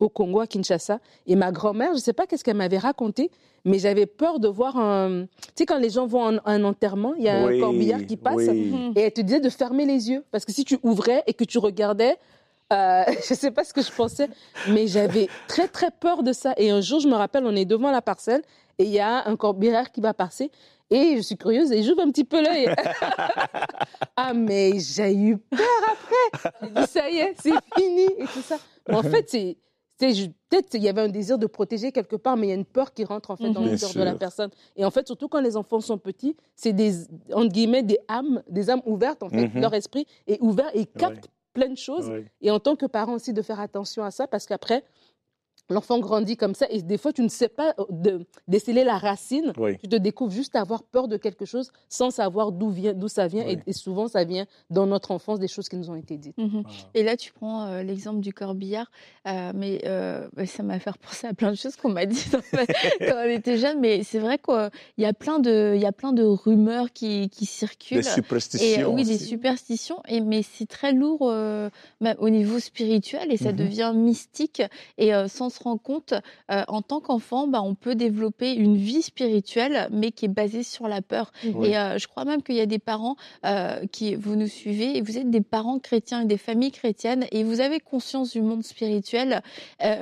au 0.00 0.08
Congo, 0.08 0.40
à 0.40 0.46
Kinshasa, 0.46 0.98
et 1.26 1.36
ma 1.36 1.52
grand-mère, 1.52 1.90
je 1.90 1.94
ne 1.94 2.00
sais 2.00 2.12
pas 2.12 2.26
qu'est-ce 2.26 2.42
qu'elle 2.44 2.56
m'avait 2.56 2.78
raconté, 2.78 3.30
mais 3.64 3.78
j'avais 3.78 4.06
peur 4.06 4.40
de 4.40 4.48
voir 4.48 4.76
un... 4.76 5.26
Tu 5.26 5.52
sais, 5.56 5.66
quand 5.66 5.78
les 5.78 5.90
gens 5.90 6.06
vont 6.06 6.22
en 6.22 6.38
un 6.44 6.64
enterrement, 6.64 7.14
il 7.14 7.24
y 7.24 7.28
a 7.28 7.44
un 7.44 7.60
corbillard 7.60 8.04
qui 8.04 8.16
passe, 8.16 8.42
et 8.42 9.00
elle 9.00 9.12
te 9.12 9.20
disait 9.20 9.40
de 9.40 9.50
fermer 9.50 9.86
les 9.86 10.10
yeux, 10.10 10.24
parce 10.30 10.44
que 10.44 10.52
si 10.52 10.64
tu 10.64 10.78
ouvrais 10.82 11.22
et 11.26 11.34
que 11.34 11.44
tu 11.44 11.58
regardais, 11.58 12.16
euh, 12.74 13.04
je 13.26 13.34
ne 13.34 13.38
sais 13.38 13.50
pas 13.50 13.64
ce 13.64 13.72
que 13.72 13.82
je 13.82 13.92
pensais, 13.92 14.28
mais 14.68 14.86
j'avais 14.86 15.28
très 15.48 15.68
très 15.68 15.90
peur 15.90 16.22
de 16.22 16.32
ça. 16.32 16.54
Et 16.56 16.70
un 16.70 16.80
jour, 16.80 17.00
je 17.00 17.08
me 17.08 17.14
rappelle, 17.14 17.44
on 17.46 17.54
est 17.54 17.64
devant 17.64 17.90
la 17.90 18.02
parcelle 18.02 18.42
et 18.78 18.84
il 18.84 18.90
y 18.90 19.00
a 19.00 19.26
un 19.28 19.36
corbillard 19.36 19.92
qui 19.92 20.00
va 20.00 20.14
passer. 20.14 20.50
Et 20.90 21.16
je 21.16 21.22
suis 21.22 21.36
curieuse 21.36 21.72
et 21.72 21.82
j'ouvre 21.82 22.02
un 22.02 22.10
petit 22.10 22.24
peu 22.24 22.42
l'œil. 22.42 22.68
ah, 24.16 24.34
mais 24.34 24.78
j'ai 24.78 25.14
eu 25.14 25.38
peur 25.38 25.60
après. 25.86 26.50
J'ai 26.62 26.68
dit, 26.68 26.86
ça 26.90 27.10
y 27.10 27.16
est, 27.18 27.34
c'est 27.40 27.52
fini 27.76 28.06
et 28.18 28.24
tout 28.24 28.42
ça. 28.42 28.58
en 28.90 29.02
fait, 29.02 29.28
c'est. 29.28 29.56
Peut-être 29.96 30.68
qu'il 30.68 30.82
y 30.82 30.88
avait 30.88 31.02
un 31.02 31.08
désir 31.08 31.38
de 31.38 31.46
protéger 31.46 31.92
quelque 31.92 32.16
part, 32.16 32.36
mais 32.36 32.48
il 32.48 32.50
y 32.50 32.52
a 32.52 32.56
une 32.56 32.64
peur 32.64 32.92
qui 32.92 33.04
rentre 33.04 33.30
en 33.30 33.36
fait 33.36 33.48
dans 33.50 33.62
le 33.62 33.78
cœur 33.78 33.94
de 33.94 34.02
la 34.02 34.14
personne. 34.14 34.50
Et 34.76 34.84
en 34.84 34.90
fait, 34.90 35.06
surtout 35.06 35.28
quand 35.28 35.40
les 35.40 35.56
enfants 35.56 35.80
sont 35.80 35.98
petits, 35.98 36.36
c'est 36.56 36.72
des 36.72 37.06
entre 37.32 37.52
guillemets 37.52 37.84
des 37.84 37.98
âmes, 38.08 38.42
des 38.50 38.70
âmes 38.70 38.82
ouvertes 38.86 39.22
en 39.22 39.30
fait. 39.30 39.46
Mhm. 39.46 39.60
Leur 39.62 39.72
esprit 39.72 40.04
est 40.26 40.40
ouvert 40.42 40.68
et 40.74 40.80
ils 40.80 40.86
captent 40.88 41.30
plein 41.54 41.70
de 41.70 41.78
choses. 41.78 42.12
Et 42.42 42.50
en 42.50 42.60
tant 42.60 42.76
que 42.76 42.84
parent 42.84 43.14
aussi, 43.14 43.32
de 43.32 43.40
faire 43.40 43.60
attention 43.60 44.04
à 44.04 44.10
ça 44.10 44.26
parce 44.26 44.44
qu'après, 44.44 44.84
L'enfant 45.70 45.98
grandit 45.98 46.36
comme 46.36 46.54
ça 46.54 46.66
et 46.68 46.82
des 46.82 46.98
fois 46.98 47.12
tu 47.12 47.22
ne 47.22 47.28
sais 47.28 47.48
pas 47.48 47.74
euh, 47.78 47.84
de, 47.88 48.26
déceler 48.48 48.84
la 48.84 48.98
racine. 48.98 49.52
Tu 49.80 49.88
te 49.88 49.96
découvres 49.96 50.30
juste 50.30 50.54
à 50.56 50.60
avoir 50.60 50.82
peur 50.82 51.08
de 51.08 51.16
quelque 51.16 51.46
chose 51.46 51.72
sans 51.88 52.10
savoir 52.10 52.52
d'où 52.52 52.68
vient, 52.68 52.92
d'où 52.92 53.08
ça 53.08 53.28
vient 53.28 53.46
et, 53.46 53.72
souvent 53.72 54.06
ça 54.06 54.24
vient 54.24 54.44
dans 54.68 54.86
notre 54.86 55.10
enfance 55.10 55.38
des 55.38 55.48
choses 55.48 55.70
qui 55.70 55.76
nous 55.76 55.88
ont 55.88 55.94
été 55.94 56.18
dites. 56.18 56.36
Mhm. 56.36 56.64
Et 56.92 57.02
là 57.02 57.16
tu 57.16 57.32
prends 57.32 57.64
euh, 57.64 57.82
l'exemple 57.82 58.20
du 58.20 58.34
corbillard, 58.34 58.90
euh, 59.26 59.52
mais 59.54 60.46
ça 60.46 60.62
m'a 60.62 60.78
fait 60.78 60.90
penser 61.00 61.26
à 61.26 61.32
plein 61.32 61.50
de 61.50 61.56
choses 61.56 61.76
qu'on 61.76 61.88
m'a 61.88 62.04
dit 62.04 62.22
quand 63.00 63.16
on 63.24 63.30
était 63.30 63.56
jeune. 63.56 63.80
Mais 63.80 64.02
c'est 64.02 64.18
vrai 64.18 64.36
qu'il 64.38 64.70
y 64.98 65.06
a 65.06 65.14
plein 65.14 65.38
de, 65.38 65.72
il 65.74 65.80
y 65.80 65.86
a 65.86 65.92
plein 65.92 66.12
de 66.12 66.24
rumeurs 66.24 66.92
qui, 66.92 67.30
qui 67.30 67.46
circulent. 67.46 67.98
Des 67.98 68.02
superstitions. 68.02 68.92
oui, 68.92 69.04
des 69.04 69.18
superstitions. 69.18 70.02
Et 70.08 70.20
mais 70.20 70.42
c'est 70.42 70.68
très 70.68 70.92
lourd 70.92 71.22
au 71.22 72.28
niveau 72.28 72.58
spirituel 72.58 73.32
et 73.32 73.38
ça 73.38 73.52
mhm. 73.52 73.56
devient 73.56 73.92
mystique 73.94 74.62
et 74.98 75.12
sans 75.28 75.53
se 75.54 75.62
rend 75.62 75.78
compte, 75.78 76.14
euh, 76.50 76.62
en 76.68 76.82
tant 76.82 77.00
qu'enfant, 77.00 77.46
bah, 77.46 77.62
on 77.62 77.74
peut 77.74 77.94
développer 77.94 78.52
une 78.52 78.76
vie 78.76 79.02
spirituelle, 79.02 79.88
mais 79.90 80.10
qui 80.10 80.26
est 80.26 80.28
basée 80.28 80.62
sur 80.62 80.88
la 80.88 81.02
peur. 81.02 81.32
Et 81.62 81.78
euh, 81.78 81.98
je 81.98 82.06
crois 82.06 82.24
même 82.24 82.42
qu'il 82.42 82.56
y 82.56 82.60
a 82.60 82.66
des 82.66 82.78
parents 82.78 83.16
euh, 83.46 83.86
qui, 83.90 84.14
vous 84.14 84.36
nous 84.36 84.48
suivez, 84.48 84.96
et 84.96 85.00
vous 85.00 85.18
êtes 85.18 85.30
des 85.30 85.40
parents 85.40 85.78
chrétiens 85.78 86.22
et 86.22 86.24
des 86.26 86.36
familles 86.36 86.72
chrétiennes, 86.72 87.26
et 87.30 87.44
vous 87.44 87.60
avez 87.60 87.80
conscience 87.80 88.32
du 88.32 88.42
monde 88.42 88.62
spirituel, 88.62 89.42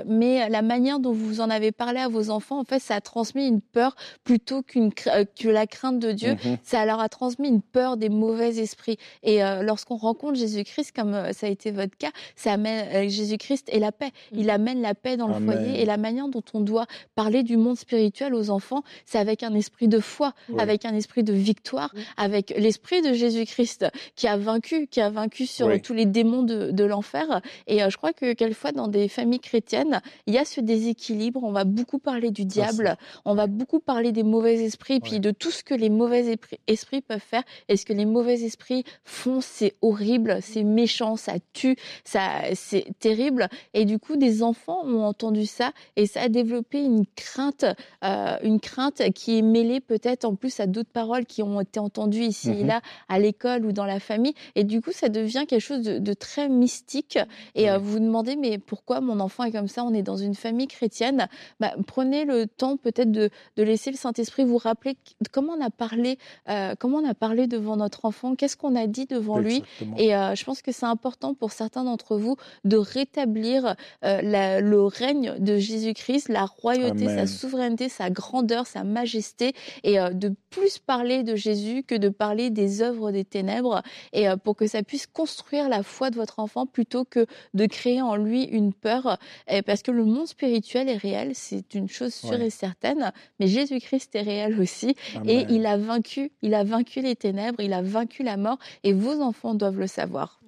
mais 0.06 0.48
la 0.48 0.62
manière 0.62 0.98
dont 0.98 1.12
vous 1.12 1.40
en 1.40 1.50
avez 1.50 1.72
parlé 1.72 2.00
à 2.00 2.08
vos 2.08 2.30
enfants, 2.30 2.60
en 2.60 2.64
fait, 2.64 2.78
ça 2.78 2.96
a 2.96 3.00
transmis 3.00 3.46
une 3.46 3.60
peur 3.60 3.94
plutôt 4.24 4.62
qu'une 4.62 4.92
que 4.92 5.48
la 5.48 5.66
crainte 5.66 5.98
de 5.98 6.12
Dieu. 6.12 6.32
Mhm. 6.32 6.58
Ça 6.62 6.84
leur 6.86 7.00
a 7.00 7.08
transmis 7.08 7.48
une 7.48 7.62
peur 7.62 7.96
des 7.96 8.08
mauvais 8.08 8.58
esprits. 8.58 8.96
Et 9.22 9.40
lorsqu'on 9.62 9.96
rencontre 9.96 10.36
Jésus-Christ, 10.36 10.92
comme 10.94 11.32
ça 11.32 11.46
a 11.46 11.50
été 11.50 11.70
votre 11.70 11.96
cas, 11.96 12.10
ça 12.36 12.52
amène 12.52 13.08
Jésus-Christ 13.08 13.68
et 13.70 13.78
la 13.78 13.92
paix. 13.92 14.10
Il 14.32 14.50
amène 14.50 14.80
la 14.80 14.94
paix 14.94 15.16
dans 15.16 15.28
le 15.28 15.41
et 15.50 15.84
la 15.84 15.96
manière 15.96 16.28
dont 16.28 16.42
on 16.54 16.60
doit 16.60 16.86
parler 17.14 17.42
du 17.42 17.56
monde 17.56 17.76
spirituel 17.76 18.34
aux 18.34 18.50
enfants, 18.50 18.82
c'est 19.04 19.18
avec 19.18 19.42
un 19.42 19.54
esprit 19.54 19.88
de 19.88 20.00
foi, 20.00 20.34
avec 20.58 20.84
un 20.84 20.94
esprit 20.94 21.22
de 21.22 21.32
victoire, 21.32 21.92
avec 22.16 22.54
l'esprit 22.56 23.02
de 23.02 23.12
Jésus-Christ 23.12 23.86
qui 24.16 24.28
a 24.28 24.36
vaincu, 24.36 24.86
qui 24.86 25.00
a 25.00 25.10
vaincu 25.10 25.46
sur 25.46 25.68
tous 25.80 25.94
les 25.94 26.06
démons 26.06 26.42
de, 26.42 26.84
l'enfer. 26.84 27.40
Et 27.68 27.82
euh, 27.82 27.90
je 27.90 27.96
crois 27.96 28.12
que 28.12 28.32
quelquefois 28.32 28.72
dans 28.72 28.88
des 28.88 29.06
familles 29.06 29.38
chrétiennes, 29.38 30.00
il 30.26 30.34
y 30.34 30.38
a 30.38 30.44
ce 30.44 30.60
déséquilibre. 30.60 31.44
On 31.44 31.52
va 31.52 31.64
beaucoup 31.64 32.00
parler 32.00 32.30
du 32.30 32.44
diable, 32.44 32.96
on 33.24 33.34
va 33.34 33.46
beaucoup 33.46 33.78
parler 33.78 34.10
des 34.10 34.24
mauvais 34.24 34.64
esprits, 34.64 34.98
puis 34.98 35.20
de 35.20 35.30
tout 35.30 35.50
ce 35.50 35.62
que 35.62 35.74
les 35.74 35.90
mauvais 35.90 36.36
esprits 36.66 37.00
peuvent 37.00 37.20
faire. 37.20 37.44
Et 37.68 37.76
ce 37.76 37.86
que 37.86 37.92
les 37.92 38.04
mauvais 38.04 38.42
esprits 38.42 38.84
font, 39.04 39.40
c'est 39.40 39.74
horrible, 39.80 40.38
c'est 40.42 40.64
méchant, 40.64 41.16
ça 41.16 41.34
tue, 41.52 41.76
ça, 42.04 42.30
c'est 42.54 42.86
terrible. 42.98 43.48
Et 43.74 43.84
du 43.84 43.98
coup, 43.98 44.16
des 44.16 44.42
enfants 44.42 44.84
ont 44.84 45.04
entendu 45.04 45.31
ça 45.44 45.72
et 45.96 46.06
ça 46.06 46.22
a 46.22 46.28
développé 46.28 46.82
une 46.82 47.04
crainte, 47.16 47.64
euh, 48.04 48.36
une 48.42 48.60
crainte 48.60 49.02
qui 49.14 49.38
est 49.38 49.42
mêlée 49.42 49.80
peut-être 49.80 50.24
en 50.24 50.34
plus 50.34 50.60
à 50.60 50.66
d'autres 50.66 50.90
paroles 50.92 51.24
qui 51.26 51.42
ont 51.42 51.60
été 51.60 51.80
entendues 51.80 52.22
ici 52.22 52.50
et 52.50 52.62
mhm. 52.62 52.66
là 52.66 52.80
à 53.08 53.18
l'école 53.18 53.64
ou 53.64 53.72
dans 53.72 53.84
la 53.84 54.00
famille. 54.00 54.34
Et 54.54 54.64
du 54.64 54.80
coup, 54.80 54.92
ça 54.92 55.08
devient 55.08 55.44
quelque 55.46 55.60
chose 55.60 55.82
de, 55.82 56.14
très 56.14 56.48
mystique. 56.48 57.18
Et 57.54 57.70
euh, 57.70 57.78
vous 57.78 57.92
vous 57.92 57.98
demandez, 57.98 58.36
mais 58.36 58.58
pourquoi 58.58 59.00
mon 59.00 59.20
enfant 59.20 59.44
est 59.44 59.52
comme 59.52 59.68
ça? 59.68 59.84
On 59.84 59.92
est 59.92 60.02
dans 60.02 60.16
une 60.16 60.34
famille 60.34 60.66
chrétienne. 60.66 61.28
Bah, 61.60 61.74
prenez 61.86 62.24
le 62.24 62.46
temps 62.46 62.76
peut-être 62.76 63.10
de, 63.10 63.28
de, 63.56 63.62
laisser 63.62 63.90
le 63.90 63.96
Saint-Esprit 63.96 64.44
vous 64.44 64.56
rappeler 64.56 64.96
comment 65.30 65.54
on 65.58 65.64
a 65.64 65.70
parlé, 65.70 66.18
euh, 66.48 66.74
comment 66.78 66.98
on 66.98 67.08
a 67.08 67.14
parlé 67.14 67.46
devant 67.46 67.76
notre 67.76 68.04
enfant, 68.04 68.34
qu'est-ce 68.34 68.56
qu'on 68.56 68.76
a 68.76 68.86
dit 68.86 69.06
devant 69.06 69.38
lui? 69.38 69.62
Et 69.98 70.10
je 70.10 70.44
pense 70.44 70.62
que 70.62 70.72
c'est 70.72 70.86
important 70.86 71.34
pour 71.34 71.52
certains 71.52 71.84
d'entre 71.84 72.16
vous 72.16 72.36
de 72.64 72.76
rétablir 72.76 73.76
le 74.02 74.80
règne 74.82 75.21
de 75.22 75.56
Jésus-Christ, 75.56 76.28
la 76.28 76.44
royauté, 76.44 77.06
sa 77.06 77.26
souveraineté, 77.26 77.88
sa 77.88 78.10
grandeur, 78.10 78.66
sa 78.66 78.84
majesté, 78.84 79.54
et 79.82 79.98
euh, 79.98 80.10
de 80.10 80.34
plus 80.50 80.78
parler 80.78 81.22
de 81.22 81.36
Jésus 81.36 81.82
que 81.82 81.94
de 81.94 82.08
parler 82.08 82.50
des 82.50 82.82
œuvres 82.82 83.10
des 83.10 83.24
ténèbres, 83.24 83.82
et 84.12 84.28
euh, 84.28 84.36
pour 84.36 84.56
que 84.56 84.66
ça 84.66 84.82
puisse 84.82 85.06
construire 85.06 85.68
la 85.68 85.82
foi 85.82 86.10
de 86.10 86.16
votre 86.16 86.38
enfant 86.38 86.66
plutôt 86.66 87.04
que 87.04 87.26
de 87.54 87.66
créer 87.66 88.02
en 88.02 88.16
lui 88.16 88.44
une 88.44 88.72
peur, 88.72 89.18
parce 89.66 89.82
que 89.82 89.90
le 89.90 90.04
monde 90.04 90.26
spirituel 90.26 90.88
est 90.88 90.96
réel, 90.96 91.32
c'est 91.34 91.74
une 91.74 91.88
chose 91.88 92.14
sûre 92.14 92.40
et 92.40 92.50
certaine, 92.50 93.12
mais 93.38 93.46
Jésus-Christ 93.46 94.14
est 94.14 94.22
réel 94.22 94.60
aussi, 94.60 94.94
et 95.26 95.46
il 95.48 95.66
a 95.66 95.76
vaincu, 95.76 96.32
il 96.42 96.54
a 96.54 96.64
vaincu 96.64 97.00
les 97.00 97.16
ténèbres, 97.16 97.60
il 97.60 97.72
a 97.72 97.82
vaincu 97.82 98.22
la 98.22 98.36
mort, 98.36 98.58
et 98.84 98.92
vos 98.92 99.20
enfants 99.20 99.54
doivent 99.54 99.78
le 99.78 99.86
savoir. 99.86 100.40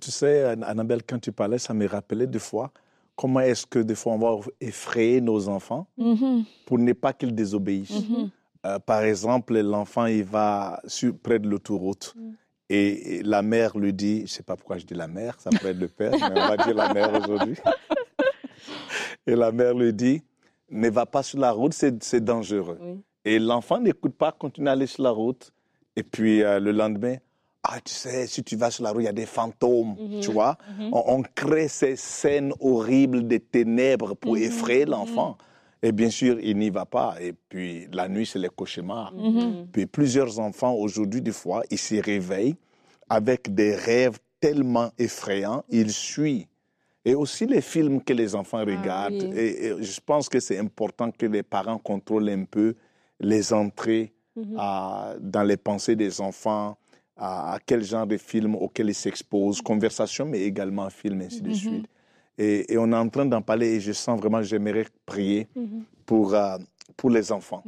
Tu, 0.00 0.10
sais, 0.10 0.44
Annabelle, 0.62 1.02
quand 1.02 1.18
tu 1.18 1.32
parlais, 1.32 1.58
ça 1.58 1.72
me 1.72 1.86
rappelait 1.86 2.26
des 2.26 2.38
fois 2.38 2.72
comment 3.16 3.40
est-ce 3.40 3.66
que 3.66 3.78
des 3.80 3.94
fois 3.94 4.12
on 4.12 4.18
va 4.18 4.38
effrayer 4.60 5.20
nos 5.20 5.48
enfants 5.48 5.86
Mhm. 5.96 6.44
pour 6.66 6.78
ne 6.78 6.92
pas 6.92 7.12
qu'ils 7.12 7.34
désobéissent? 7.34 8.08
Mhm. 8.08 8.30
Euh, 8.66 8.78
par 8.80 9.02
exemple, 9.02 9.58
l'enfant, 9.60 10.06
il 10.06 10.24
va 10.24 10.80
sur, 10.86 11.16
près 11.16 11.38
de 11.38 11.48
l'autoroute 11.48 12.14
Mm. 12.16 12.30
et, 12.68 13.16
et 13.18 13.22
la 13.22 13.40
mère 13.42 13.76
lui 13.78 13.92
dit, 13.92 14.18
je 14.18 14.22
ne 14.22 14.26
sais 14.28 14.42
pas 14.42 14.56
pourquoi 14.56 14.76
je 14.78 14.84
dis 14.84 14.94
la 14.94 15.06
mère, 15.06 15.40
ça 15.40 15.50
pourrait 15.50 15.70
être 15.70 15.78
le 15.78 15.88
père, 15.88 16.12
mais 16.12 16.40
on 16.40 16.48
va 16.48 16.56
dire 16.56 16.74
la 16.74 16.92
mère 16.92 17.14
aujourd'hui. 17.14 17.54
et 19.26 19.34
la 19.36 19.52
mère 19.52 19.74
lui 19.74 19.92
dit, 19.92 20.22
ne 20.70 20.90
va 20.90 21.06
pas 21.06 21.22
sur 21.22 21.38
la 21.38 21.52
route, 21.52 21.72
c'est 21.74 22.02
c'est 22.02 22.24
dangereux. 22.24 22.78
Oui. 22.80 23.00
Et 23.24 23.38
l'enfant 23.38 23.78
n'écoute 23.80 24.14
pas, 24.16 24.32
continue 24.32 24.68
à 24.68 24.72
aller 24.72 24.86
sur 24.86 25.02
la 25.04 25.10
route. 25.10 25.52
Et 25.96 26.02
puis 26.02 26.42
euh, 26.42 26.58
le 26.60 26.72
lendemain, 26.72 27.16
ah, 27.68 27.80
tu 27.84 27.92
sais, 27.94 28.26
si 28.26 28.42
tu 28.42 28.56
vas 28.56 28.70
sur 28.70 28.84
la 28.84 28.90
route, 28.92 29.02
il 29.02 29.06
y 29.06 29.08
a 29.08 29.12
des 29.12 29.26
fantômes, 29.26 29.96
Mhm. 29.98 30.20
tu 30.20 30.30
vois. 30.32 30.56
Mhm. 30.78 30.90
On, 30.92 31.02
on 31.18 31.22
crée 31.34 31.68
ces 31.68 31.96
scènes 31.96 32.52
horribles 32.60 33.26
des 33.26 33.40
ténèbres 33.40 34.14
pour 34.14 34.34
Mhm, 34.36 34.42
effrayer 34.42 34.84
l'enfant. 34.84 35.36
Et 35.82 35.92
bien 35.92 36.10
sûr, 36.10 36.38
il 36.40 36.56
n'y 36.58 36.70
va 36.70 36.84
pas. 36.86 37.16
Et 37.20 37.32
puis 37.48 37.86
la 37.92 38.08
nuit, 38.08 38.26
c'est 38.26 38.38
les 38.38 38.48
cauchemars. 38.48 39.12
Puis 39.72 39.86
plusieurs 39.86 40.38
enfants, 40.40 40.72
aujourd'hui, 40.74 41.20
des 41.20 41.32
fois, 41.32 41.62
ils 41.70 41.78
se 41.78 41.96
réveillent 41.96 42.56
avec 43.08 43.54
des 43.54 43.74
rêves 43.74 44.18
tellement 44.40 44.90
effrayants, 44.98 45.62
ils 45.68 45.92
suivent. 45.92 46.46
Et 47.04 47.14
aussi 47.14 47.46
les 47.46 47.60
films 47.60 48.02
que 48.02 48.12
les 48.12 48.34
enfants 48.34 48.58
regardent. 48.64 49.28
oui. 49.30 49.38
et, 49.38 49.66
et 49.66 49.82
je 49.82 50.00
pense 50.00 50.28
que 50.28 50.40
c'est 50.40 50.58
important 50.58 51.10
que 51.12 51.26
les 51.26 51.42
parents 51.44 51.78
contrôlent 51.78 52.28
un 52.30 52.44
peu 52.44 52.74
les 53.20 53.52
entrées 53.52 54.12
à- 54.56 55.14
dans 55.20 55.42
les 55.44 55.56
pensées 55.56 55.94
des 55.96 56.20
enfants, 56.20 56.76
à, 57.16 57.54
à 57.54 57.58
quel 57.60 57.82
genre 57.82 58.06
de 58.06 58.16
film 58.16 58.54
auquel 58.54 58.88
ils 58.88 58.94
s'exposent, 58.94 59.60
conversation, 59.62 60.26
mais 60.26 60.42
également 60.42 60.88
film, 60.90 61.20
ainsi 61.22 61.42
de 61.42 61.48
Mhm. 61.48 61.54
suite. 61.54 61.86
Et, 62.38 62.72
et 62.72 62.78
on 62.78 62.92
est 62.92 62.96
en 62.96 63.08
train 63.08 63.24
d'en 63.26 63.40
parler 63.42 63.76
et 63.76 63.80
je 63.80 63.92
sens 63.92 64.18
vraiment, 64.20 64.42
j'aimerais 64.42 64.86
prier 65.06 65.48
Mhm. 65.56 65.84
pour, 66.04 66.34
euh, 66.34 66.58
pour 66.96 67.10
les 67.10 67.32
enfants. 67.32 67.62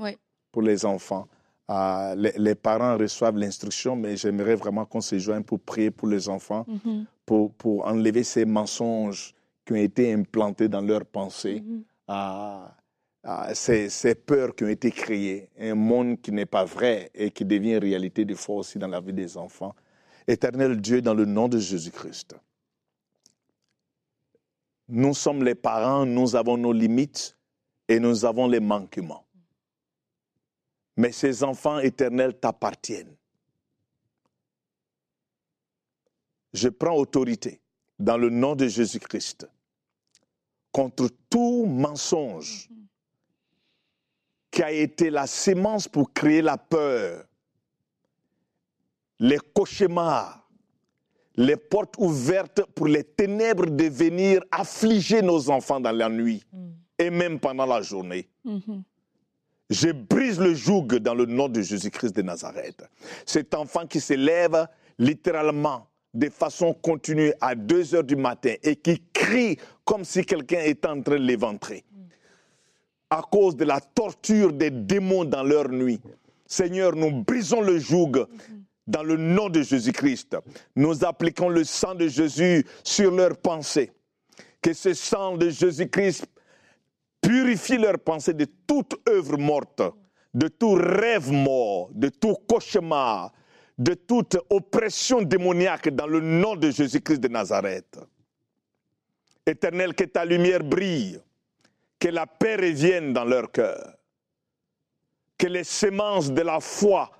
Pour 0.52 0.62
les 0.62 0.84
enfants. 0.84 1.26
Euh, 1.70 2.14
les, 2.14 2.32
les 2.36 2.54
parents 2.54 2.96
reçoivent 2.96 3.36
l'instruction, 3.36 3.96
mais 3.96 4.16
j'aimerais 4.16 4.54
vraiment 4.54 4.84
qu'on 4.86 5.00
se 5.02 5.18
joigne 5.18 5.42
pour 5.42 5.60
prier 5.60 5.90
pour 5.90 6.08
les 6.08 6.28
enfants, 6.28 6.64
Mhm. 6.68 7.04
pour, 7.26 7.52
pour 7.54 7.86
enlever 7.86 8.24
ces 8.24 8.44
mensonges 8.44 9.34
qui 9.66 9.72
ont 9.74 9.76
été 9.76 10.12
implantés 10.12 10.68
dans 10.68 10.80
leurs 10.80 11.04
pensées, 11.04 11.62
Mhm. 11.66 11.82
euh, 12.10 12.66
ces, 13.54 13.88
ces 13.88 14.14
peurs 14.14 14.54
qui 14.54 14.64
ont 14.64 14.68
été 14.68 14.90
créées, 14.90 15.50
un 15.58 15.74
monde 15.74 16.20
qui 16.20 16.32
n'est 16.32 16.46
pas 16.46 16.64
vrai 16.64 17.10
et 17.14 17.30
qui 17.30 17.44
devient 17.44 17.78
réalité 17.78 18.24
des 18.24 18.34
fois 18.34 18.56
aussi 18.56 18.78
dans 18.78 18.88
la 18.88 19.00
vie 19.00 19.12
des 19.12 19.36
enfants. 19.36 19.74
Éternel 20.26 20.80
Dieu, 20.80 21.02
dans 21.02 21.14
le 21.14 21.24
nom 21.24 21.48
de 21.48 21.58
Jésus-Christ, 21.58 22.36
nous 24.88 25.14
sommes 25.14 25.44
les 25.44 25.54
parents, 25.54 26.06
nous 26.06 26.36
avons 26.36 26.56
nos 26.56 26.72
limites 26.72 27.36
et 27.88 28.00
nous 28.00 28.24
avons 28.24 28.46
les 28.48 28.60
manquements. 28.60 29.26
Mais 30.96 31.12
ces 31.12 31.44
enfants 31.44 31.78
éternels 31.78 32.38
t'appartiennent. 32.38 33.14
Je 36.52 36.68
prends 36.68 36.96
autorité 36.96 37.60
dans 37.98 38.16
le 38.16 38.30
nom 38.30 38.56
de 38.56 38.66
Jésus-Christ 38.66 39.48
contre 40.72 41.08
tout 41.28 41.66
mensonge 41.66 42.68
qui 44.50 44.62
a 44.62 44.70
été 44.72 45.10
la 45.10 45.26
sémence 45.26 45.86
pour 45.88 46.12
créer 46.12 46.42
la 46.42 46.56
peur, 46.56 47.24
les 49.20 49.38
cauchemars, 49.54 50.48
les 51.36 51.56
portes 51.56 51.94
ouvertes 51.98 52.62
pour 52.74 52.86
les 52.88 53.04
ténèbres 53.04 53.66
de 53.66 53.84
venir 53.84 54.42
affliger 54.50 55.22
nos 55.22 55.50
enfants 55.50 55.80
dans 55.80 55.92
la 55.92 56.08
nuit 56.08 56.42
Mm. 56.52 56.68
et 56.98 57.10
même 57.10 57.38
pendant 57.38 57.66
la 57.66 57.80
journée. 57.82 58.28
Mhm. 58.44 58.82
Je 59.70 59.90
brise 59.90 60.40
le 60.40 60.54
joug 60.54 60.86
dans 60.98 61.14
le 61.14 61.26
nom 61.26 61.48
de 61.48 61.60
Jésus-Christ 61.60 62.16
de 62.16 62.22
Nazareth. 62.22 62.82
Cet 63.26 63.54
enfant 63.54 63.86
qui 63.86 64.00
se 64.00 64.14
lève 64.14 64.66
littéralement 64.98 65.86
de 66.14 66.30
façon 66.30 66.72
continue 66.72 67.32
à 67.40 67.54
2 67.54 67.94
heures 67.94 68.02
du 68.04 68.16
matin 68.16 68.54
et 68.62 68.76
qui 68.76 69.02
crie 69.12 69.58
comme 69.84 70.04
si 70.04 70.24
quelqu'un 70.24 70.60
était 70.60 70.88
en 70.88 71.02
train 71.02 71.16
de 71.18 71.22
l'éventrer 71.22 71.84
à 73.10 73.22
cause 73.22 73.56
de 73.56 73.64
la 73.64 73.80
torture 73.80 74.52
des 74.52 74.70
démons 74.70 75.24
dans 75.24 75.42
leur 75.42 75.68
nuit. 75.68 76.00
Seigneur, 76.46 76.94
nous 76.94 77.22
brisons 77.22 77.60
le 77.60 77.78
joug 77.78 78.26
dans 78.86 79.02
le 79.02 79.16
nom 79.16 79.48
de 79.48 79.62
Jésus-Christ. 79.62 80.36
Nous 80.76 81.04
appliquons 81.04 81.48
le 81.48 81.64
sang 81.64 81.94
de 81.94 82.08
Jésus 82.08 82.64
sur 82.82 83.10
leurs 83.10 83.36
pensées. 83.36 83.92
Que 84.60 84.72
ce 84.72 84.94
sang 84.94 85.36
de 85.36 85.50
Jésus-Christ 85.50 86.26
purifie 87.20 87.78
leurs 87.78 87.98
pensées 87.98 88.34
de 88.34 88.46
toute 88.66 88.96
œuvre 89.08 89.36
morte, 89.36 89.82
de 90.34 90.48
tout 90.48 90.72
rêve 90.72 91.30
mort, 91.30 91.90
de 91.92 92.08
tout 92.08 92.34
cauchemar, 92.48 93.32
de 93.76 93.94
toute 93.94 94.36
oppression 94.50 95.22
démoniaque 95.22 95.90
dans 95.90 96.06
le 96.06 96.20
nom 96.20 96.56
de 96.56 96.70
Jésus-Christ 96.70 97.20
de 97.20 97.28
Nazareth. 97.28 97.98
Éternel, 99.46 99.94
que 99.94 100.04
ta 100.04 100.24
lumière 100.24 100.64
brille, 100.64 101.20
que 101.98 102.08
la 102.08 102.26
paix 102.26 102.56
revienne 102.56 103.12
dans 103.12 103.24
leur 103.24 103.50
cœur, 103.50 103.94
que 105.36 105.46
les 105.46 105.64
semences 105.64 106.30
de 106.30 106.42
la 106.42 106.60
foi 106.60 107.10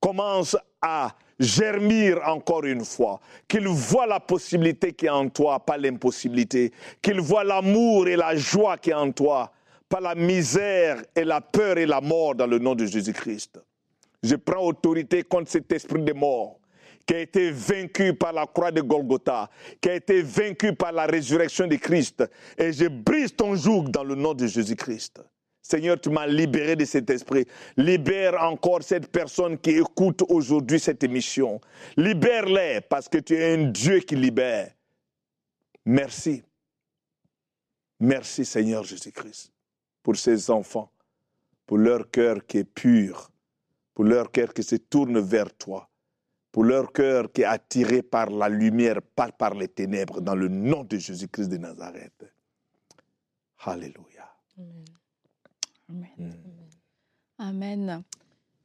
commencent 0.00 0.56
à 0.80 1.14
germir 1.38 2.20
encore 2.26 2.64
une 2.64 2.84
fois, 2.84 3.20
qu'ils 3.48 3.68
voient 3.68 4.06
la 4.06 4.20
possibilité 4.20 4.92
qui 4.92 5.06
est 5.06 5.10
en 5.10 5.28
toi, 5.28 5.58
pas 5.58 5.78
l'impossibilité, 5.78 6.72
qu'ils 7.00 7.20
voient 7.20 7.44
l'amour 7.44 8.08
et 8.08 8.16
la 8.16 8.36
joie 8.36 8.76
qui 8.76 8.90
est 8.90 8.94
en 8.94 9.10
toi, 9.10 9.50
pas 9.88 10.00
la 10.00 10.14
misère 10.14 11.02
et 11.16 11.24
la 11.24 11.40
peur 11.40 11.78
et 11.78 11.86
la 11.86 12.00
mort 12.00 12.34
dans 12.34 12.46
le 12.46 12.58
nom 12.58 12.74
de 12.74 12.86
Jésus-Christ. 12.86 13.60
Je 14.22 14.36
prends 14.36 14.64
autorité 14.64 15.22
contre 15.22 15.50
cet 15.50 15.72
esprit 15.72 16.02
de 16.02 16.12
mort 16.12 16.59
qui 17.10 17.16
a 17.16 17.20
été 17.22 17.50
vaincu 17.50 18.14
par 18.14 18.32
la 18.32 18.46
croix 18.46 18.70
de 18.70 18.82
Golgotha, 18.82 19.50
qui 19.80 19.88
a 19.88 19.96
été 19.96 20.22
vaincu 20.22 20.76
par 20.76 20.92
la 20.92 21.06
résurrection 21.06 21.66
de 21.66 21.74
Christ. 21.74 22.22
Et 22.56 22.72
je 22.72 22.86
brise 22.86 23.34
ton 23.34 23.56
joug 23.56 23.88
dans 23.88 24.04
le 24.04 24.14
nom 24.14 24.32
de 24.32 24.46
Jésus-Christ. 24.46 25.20
Seigneur, 25.60 26.00
tu 26.00 26.08
m'as 26.08 26.28
libéré 26.28 26.76
de 26.76 26.84
cet 26.84 27.10
esprit. 27.10 27.48
Libère 27.76 28.40
encore 28.44 28.84
cette 28.84 29.10
personne 29.10 29.58
qui 29.58 29.70
écoute 29.70 30.22
aujourd'hui 30.28 30.78
cette 30.78 31.02
émission. 31.02 31.60
Libère-les 31.96 32.80
parce 32.82 33.08
que 33.08 33.18
tu 33.18 33.34
es 33.34 33.54
un 33.54 33.72
Dieu 33.72 33.98
qui 33.98 34.14
libère. 34.14 34.70
Merci. 35.84 36.44
Merci 37.98 38.44
Seigneur 38.44 38.84
Jésus-Christ 38.84 39.52
pour 40.04 40.14
ces 40.14 40.48
enfants, 40.48 40.92
pour 41.66 41.78
leur 41.78 42.08
cœur 42.08 42.46
qui 42.46 42.58
est 42.58 42.64
pur, 42.64 43.32
pour 43.94 44.04
leur 44.04 44.30
cœur 44.30 44.54
qui 44.54 44.62
se 44.62 44.76
tourne 44.76 45.18
vers 45.18 45.52
toi, 45.56 45.89
pour 46.52 46.64
leur 46.64 46.92
cœur 46.92 47.32
qui 47.32 47.42
est 47.42 47.44
attiré 47.44 48.02
par 48.02 48.30
la 48.30 48.48
lumière, 48.48 49.00
pas 49.02 49.30
par 49.30 49.54
les 49.54 49.68
ténèbres, 49.68 50.20
dans 50.20 50.34
le 50.34 50.48
nom 50.48 50.84
de 50.84 50.96
Jésus-Christ 50.98 51.48
de 51.48 51.56
Nazareth. 51.58 52.24
Alléluia. 53.64 54.28
Amen. 54.58 54.84
Amen. 55.88 56.10
Mm. 56.18 56.60
Amen. 57.38 58.04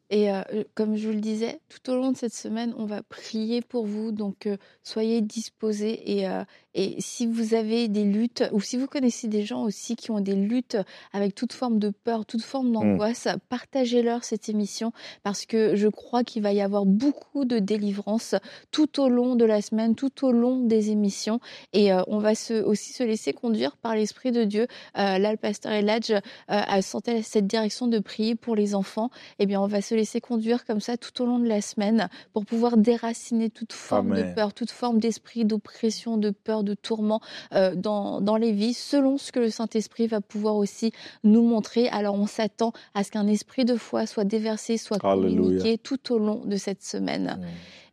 Et 0.10 0.32
euh, 0.32 0.42
comme 0.76 0.96
je 0.96 1.08
vous 1.08 1.14
le 1.14 1.22
disais, 1.22 1.60
tout 1.70 1.92
au 1.92 1.96
long 1.96 2.12
de 2.12 2.18
cette 2.18 2.34
semaine, 2.34 2.74
on 2.78 2.86
va 2.86 3.02
prier 3.02 3.62
pour 3.62 3.86
vous. 3.86 4.12
Donc, 4.12 4.46
euh, 4.46 4.58
soyez 4.84 5.22
disposés. 5.22 6.18
Et, 6.18 6.28
euh, 6.28 6.44
et 6.76 6.98
si 7.00 7.26
vous 7.26 7.54
avez 7.54 7.88
des 7.88 8.04
luttes, 8.04 8.44
ou 8.52 8.60
si 8.60 8.76
vous 8.76 8.88
connaissez 8.88 9.30
des 9.30 9.44
gens 9.44 9.64
aussi 9.64 9.96
qui 9.96 10.12
ont 10.12 10.20
des 10.20 10.36
luttes 10.36 10.78
avec 11.14 11.34
toute 11.34 11.54
forme 11.54 11.80
de 11.80 11.90
peur, 11.90 12.26
toute 12.26 12.44
forme 12.44 12.74
d'angoisse, 12.74 13.30
partagez-leur 13.48 14.26
cette 14.26 14.50
émission 14.50 14.92
parce 15.24 15.46
que 15.46 15.78
je 15.78 15.88
crois 15.88 16.26
qu'il 16.26 16.44
va 16.44 16.52
y 16.52 16.60
avoir 16.60 16.86
beaucoup 16.86 17.46
de 17.46 17.60
délivrance 17.60 18.36
tout 18.72 19.02
au 19.02 19.08
long 19.08 19.36
de 19.36 19.46
la 19.46 19.62
semaine, 19.62 19.96
tout 19.96 20.26
au 20.26 20.34
long 20.34 20.60
des 20.60 20.92
émissions. 20.92 21.40
Et 21.72 21.94
euh, 21.94 22.02
on 22.08 22.20
va 22.20 22.36
se, 22.36 22.54
aussi 22.62 22.92
se 22.92 23.04
laisser 23.04 23.32
conduire 23.32 23.78
par 23.78 23.96
l'Esprit 23.96 24.34
de 24.34 24.44
Dieu. 24.44 24.68
Euh, 24.98 25.18
là, 25.18 25.32
le 25.32 25.38
pasteur 25.38 25.72
Eladj 25.72 26.12
euh, 26.12 26.20
a 26.48 26.82
senti 26.82 27.24
cette 27.24 27.48
direction 27.48 27.88
de 27.88 28.00
prier 28.00 28.36
pour 28.36 28.54
les 28.54 28.76
enfants. 28.76 29.12
Eh 29.40 29.46
bien, 29.46 29.62
on 29.62 29.68
va 29.68 29.82
se 29.82 29.96
laisser 29.96 30.20
conduire 30.20 30.66
comme 30.66 30.82
ça 30.82 30.98
tout 30.98 31.22
au 31.22 31.26
long 31.26 31.40
de 31.40 31.48
la 31.48 31.62
semaine 31.62 32.10
pour 32.34 32.46
pouvoir 32.46 32.76
déraciner 32.76 33.50
toute 33.50 33.72
forme 33.72 34.12
Amen. 34.12 34.30
de 34.30 34.36
peur, 34.36 34.54
toute 34.54 34.72
forme 34.72 35.00
d'esprit 35.00 35.46
d'oppression, 35.46 36.18
de 36.18 36.32
peur, 36.32 36.65
de 36.66 36.74
tourment 36.74 37.22
euh, 37.54 37.76
dans, 37.76 38.20
dans 38.20 38.36
les 38.36 38.52
vies, 38.52 38.74
selon 38.74 39.18
ce 39.18 39.32
que 39.32 39.40
le 39.40 39.50
Saint-Esprit 39.50 40.08
va 40.08 40.20
pouvoir 40.20 40.56
aussi 40.58 40.92
nous 41.24 41.44
montrer. 41.44 41.88
Alors, 41.90 42.16
on 42.16 42.28
s'attend 42.28 42.74
à 42.94 43.04
ce 43.04 43.12
qu'un 43.12 43.28
esprit 43.28 43.64
de 43.64 43.76
foi 43.78 44.06
soit 44.06 44.26
déversé, 44.26 44.78
soit 44.78 44.98
Alléluia. 45.06 45.38
communiqué 45.38 45.78
tout 45.78 46.12
au 46.14 46.20
long 46.20 46.42
de 46.46 46.58
cette 46.58 46.84
semaine. 46.84 47.40
Mm. 47.40 47.46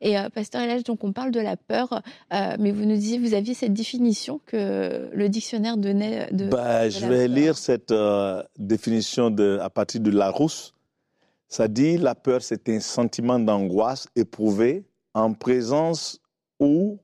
Et 0.04 0.18
euh, 0.18 0.28
Pasteur 0.30 0.62
Elage, 0.62 0.82
donc 0.82 1.04
on 1.04 1.12
parle 1.12 1.30
de 1.30 1.38
la 1.38 1.56
peur, 1.56 2.02
euh, 2.34 2.56
mais 2.58 2.72
vous 2.72 2.84
nous 2.84 2.96
disiez, 2.96 3.18
vous 3.18 3.34
aviez 3.34 3.54
cette 3.54 3.72
définition 3.72 4.40
que 4.46 5.08
le 5.12 5.28
dictionnaire 5.28 5.76
donnait 5.76 6.28
de. 6.32 6.46
Ben, 6.46 6.86
de 6.86 6.90
je 6.90 7.06
vais 7.06 7.26
peur. 7.28 7.36
lire 7.36 7.56
cette 7.56 7.92
euh, 7.92 8.42
définition 8.58 9.30
de, 9.30 9.58
à 9.62 9.70
partir 9.70 10.00
de 10.00 10.10
Larousse. 10.10 10.74
Ça 11.48 11.68
dit 11.68 11.98
la 11.98 12.14
peur, 12.16 12.42
c'est 12.42 12.68
un 12.68 12.80
sentiment 12.80 13.38
d'angoisse 13.38 14.08
éprouvé 14.16 14.84
en 15.14 15.34
présence 15.34 16.18
ou 16.58 16.98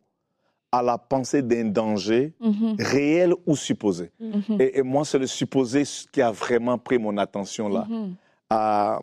à 0.70 0.82
la 0.82 0.98
pensée 0.98 1.42
d'un 1.42 1.64
danger 1.66 2.34
Mhm. 2.40 2.76
réel 2.78 3.34
ou 3.46 3.56
supposé. 3.56 4.10
Mhm. 4.20 4.60
Et, 4.60 4.78
et 4.78 4.82
moi, 4.82 5.04
c'est 5.04 5.18
le 5.18 5.26
supposé 5.26 5.82
qui 6.12 6.20
a 6.20 6.30
vraiment 6.30 6.76
pris 6.78 6.98
mon 6.98 7.16
attention 7.16 7.68
là. 7.68 7.86
Mhm. 7.88 8.14
Euh, 8.52 8.98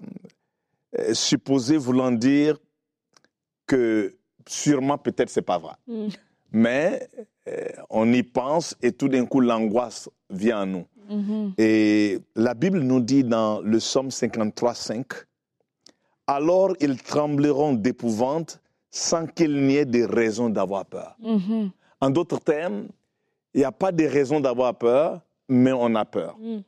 supposé 1.13 1.77
voulant 1.77 2.11
dire 2.11 2.57
que 3.67 4.15
sûrement, 4.47 4.97
peut-être, 4.97 5.29
c'est 5.29 5.41
pas 5.41 5.57
vrai. 5.57 5.73
Mais 6.51 7.07
euh, 7.49 7.67
on 7.89 8.11
y 8.13 8.23
pense 8.23 8.75
et 8.81 8.91
tout 8.91 9.09
d'un 9.09 9.25
coup, 9.25 9.39
l'angoisse 9.41 10.09
vient 10.29 10.61
à 10.61 10.65
nous. 10.65 10.85
Et 11.59 12.17
la 12.35 12.53
Bible 12.55 12.79
nous 12.79 12.99
dit 12.99 13.23
dans 13.23 13.61
le 13.61 13.77
psaume 13.77 14.09
53, 14.09 14.73
5, 14.73 15.05
Alors 16.25 16.73
ils 16.79 16.97
trembleront 17.01 17.73
d'épouvante 17.73 18.59
sans 18.95 19.27
qu'il 19.27 19.65
n'y 19.65 19.75
ait 19.75 19.85
de 19.85 20.03
raison 20.05 20.49
d'avoir 20.49 20.85
peur. 20.85 21.17
Mhm. 21.19 21.69
En 21.99 22.09
d'autres 22.09 22.39
termes, 22.39 22.87
il 23.53 23.59
n'y 23.59 23.65
a 23.65 23.71
pas 23.73 23.91
de 23.91 24.05
raison 24.05 24.39
d'avoir 24.39 24.73
peur, 24.73 25.19
mais 25.49 25.73
on 25.73 25.93
a 25.95 26.05
peur. 26.05 26.37
Mm. 26.39 26.59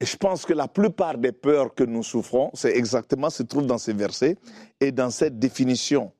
Et 0.00 0.06
je 0.06 0.16
pense 0.16 0.44
que 0.44 0.52
la 0.52 0.66
plupart 0.66 1.16
des 1.16 1.30
peurs 1.30 1.74
que 1.74 1.84
nous 1.84 2.02
souffrons, 2.02 2.50
c'est 2.54 2.76
exactement 2.76 3.30
se 3.30 3.44
trouve 3.44 3.66
dans 3.66 3.78
ces 3.78 3.92
versets 3.92 4.36
et 4.80 4.90
dans 4.90 5.10
cette 5.10 5.38
définition. 5.38 6.10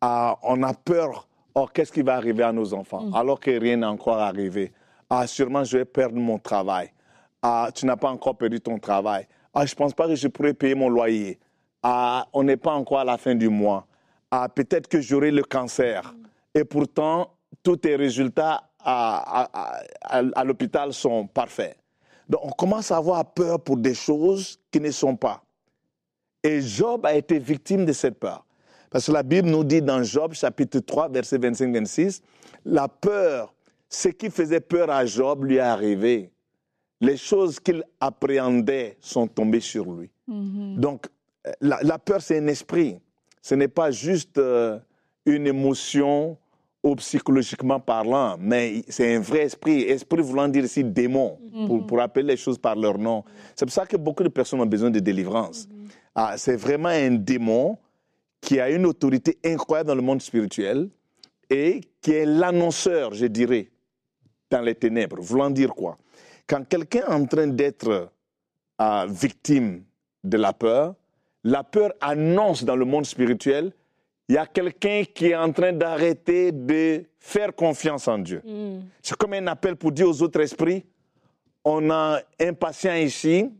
Ah, 0.00 0.38
on 0.42 0.62
a 0.62 0.72
peur, 0.72 1.26
oh, 1.54 1.66
qu'est-ce 1.72 1.90
qui 1.90 2.02
va 2.02 2.14
arriver 2.14 2.44
à 2.44 2.52
nos 2.52 2.74
enfants, 2.74 3.10
alors 3.12 3.40
que 3.40 3.50
rien 3.50 3.76
n'est 3.76 3.86
encore 3.86 4.18
arrivé. 4.18 4.72
Ah, 5.10 5.26
sûrement, 5.26 5.64
je 5.64 5.78
vais 5.78 5.84
perdre 5.84 6.16
mon 6.16 6.38
travail. 6.38 6.92
Ah, 7.42 7.70
tu 7.74 7.86
n'as 7.86 7.96
pas 7.96 8.10
encore 8.10 8.36
perdu 8.36 8.60
ton 8.60 8.78
travail. 8.78 9.26
Ah, 9.52 9.66
je 9.66 9.72
ne 9.72 9.76
pense 9.76 9.94
pas 9.94 10.06
que 10.06 10.14
je 10.14 10.28
pourrais 10.28 10.54
payer 10.54 10.76
mon 10.76 10.88
loyer. 10.88 11.40
Ah, 11.86 12.26
on 12.32 12.42
n'est 12.44 12.56
pas 12.56 12.72
encore 12.72 13.00
à 13.00 13.04
la 13.04 13.18
fin 13.18 13.34
du 13.34 13.50
mois. 13.50 13.86
Ah, 14.30 14.48
peut-être 14.48 14.88
que 14.88 15.00
j'aurai 15.02 15.30
le 15.30 15.42
cancer. 15.42 16.14
Et 16.54 16.64
pourtant, 16.64 17.34
tous 17.62 17.76
tes 17.76 17.94
résultats 17.94 18.70
à, 18.80 19.42
à- 19.42 20.18
à- 20.18 20.22
à 20.34 20.44
l'hôpital 20.44 20.92
sont 20.94 21.26
parfaits. 21.26 21.76
Donc, 22.26 22.40
on 22.42 22.50
commence 22.52 22.90
à 22.90 22.96
avoir 22.96 23.24
peur 23.34 23.60
pour 23.60 23.76
des 23.76 23.94
choses 23.94 24.58
qui 24.70 24.80
ne 24.80 24.90
sont 24.90 25.14
pas. 25.14 25.42
Et 26.42 26.62
Job 26.62 27.04
a 27.04 27.14
été 27.14 27.38
victime 27.38 27.84
de 27.84 27.92
cette 27.92 28.18
peur. 28.18 28.46
Parce 28.90 29.06
que 29.06 29.12
la 29.12 29.22
Bible 29.22 29.48
nous 29.48 29.62
dit 29.64 29.82
dans 29.82 30.02
Job, 30.02 30.32
chapitre 30.32 30.78
3, 30.78 31.08
verset 31.10 31.36
25-26, 31.38 32.22
la 32.64 32.88
peur, 32.88 33.52
ce 33.90 34.08
qui 34.08 34.30
faisait 34.30 34.60
peur 34.60 34.88
à 34.90 35.04
Job 35.04 35.44
lui 35.44 35.56
est 35.56 35.60
arrivé. 35.60 36.30
Les 37.00 37.16
choses 37.18 37.60
qu'il 37.60 37.84
appréhendait 38.00 38.96
sont 39.00 39.26
tombées 39.26 39.60
sur 39.60 39.84
lui. 39.92 40.10
Mhm. 40.28 40.76
Donc, 40.76 41.06
la, 41.60 41.78
la 41.82 41.98
peur, 41.98 42.22
c'est 42.22 42.38
un 42.38 42.46
esprit. 42.46 42.98
Ce 43.42 43.54
n'est 43.54 43.68
pas 43.68 43.90
juste 43.90 44.38
euh, 44.38 44.78
une 45.26 45.46
émotion 45.46 46.36
ou 46.82 46.94
psychologiquement 46.96 47.80
parlant, 47.80 48.36
mais 48.38 48.82
c'est 48.88 49.14
un 49.14 49.20
vrai 49.20 49.40
esprit. 49.40 49.82
Esprit 49.82 50.20
voulant 50.20 50.48
dire 50.48 50.64
ici 50.64 50.84
démon, 50.84 51.38
pour, 51.66 51.86
pour 51.86 52.00
appeler 52.00 52.26
les 52.26 52.36
choses 52.36 52.58
par 52.58 52.76
leur 52.76 52.98
nom. 52.98 53.24
C'est 53.56 53.64
pour 53.64 53.72
ça 53.72 53.86
que 53.86 53.96
beaucoup 53.96 54.22
de 54.22 54.28
personnes 54.28 54.60
ont 54.60 54.66
besoin 54.66 54.90
de 54.90 55.00
délivrance. 55.00 55.66
Ah, 56.14 56.34
c'est 56.36 56.56
vraiment 56.56 56.90
un 56.90 57.12
démon 57.12 57.78
qui 58.40 58.60
a 58.60 58.68
une 58.70 58.84
autorité 58.84 59.38
incroyable 59.44 59.88
dans 59.88 59.94
le 59.94 60.02
monde 60.02 60.20
spirituel 60.20 60.90
et 61.48 61.80
qui 62.02 62.12
est 62.12 62.26
l'annonceur, 62.26 63.14
je 63.14 63.26
dirais, 63.26 63.70
dans 64.50 64.60
les 64.60 64.74
ténèbres. 64.74 65.20
Voulant 65.20 65.48
dire 65.50 65.74
quoi? 65.74 65.96
Quand 66.46 66.68
quelqu'un 66.68 67.00
est 67.00 67.12
en 67.12 67.24
train 67.24 67.46
d'être 67.46 68.10
euh, 68.80 69.06
victime 69.08 69.84
de 70.22 70.36
la 70.36 70.52
peur, 70.52 70.94
la 71.44 71.62
peur 71.62 71.92
annonce 72.00 72.64
dans 72.64 72.76
le 72.76 72.84
monde 72.84 73.04
spirituel, 73.04 73.72
il 74.28 74.34
y 74.34 74.38
a 74.38 74.46
quelqu'un 74.46 75.02
qui 75.14 75.26
est 75.26 75.36
en 75.36 75.52
train 75.52 75.72
d'arrêter 75.72 76.50
de 76.50 77.04
faire 77.18 77.54
confiance 77.54 78.08
en 78.08 78.18
Dieu. 78.18 78.42
Mm. 78.44 78.80
C'est 79.02 79.16
comme 79.16 79.34
un 79.34 79.46
appel 79.46 79.76
pour 79.76 79.92
dire 79.92 80.08
aux 80.08 80.22
autres 80.22 80.40
esprits, 80.40 80.84
on 81.62 81.90
a 81.90 82.20
un 82.40 82.52
patient 82.54 82.94
ici, 82.94 83.50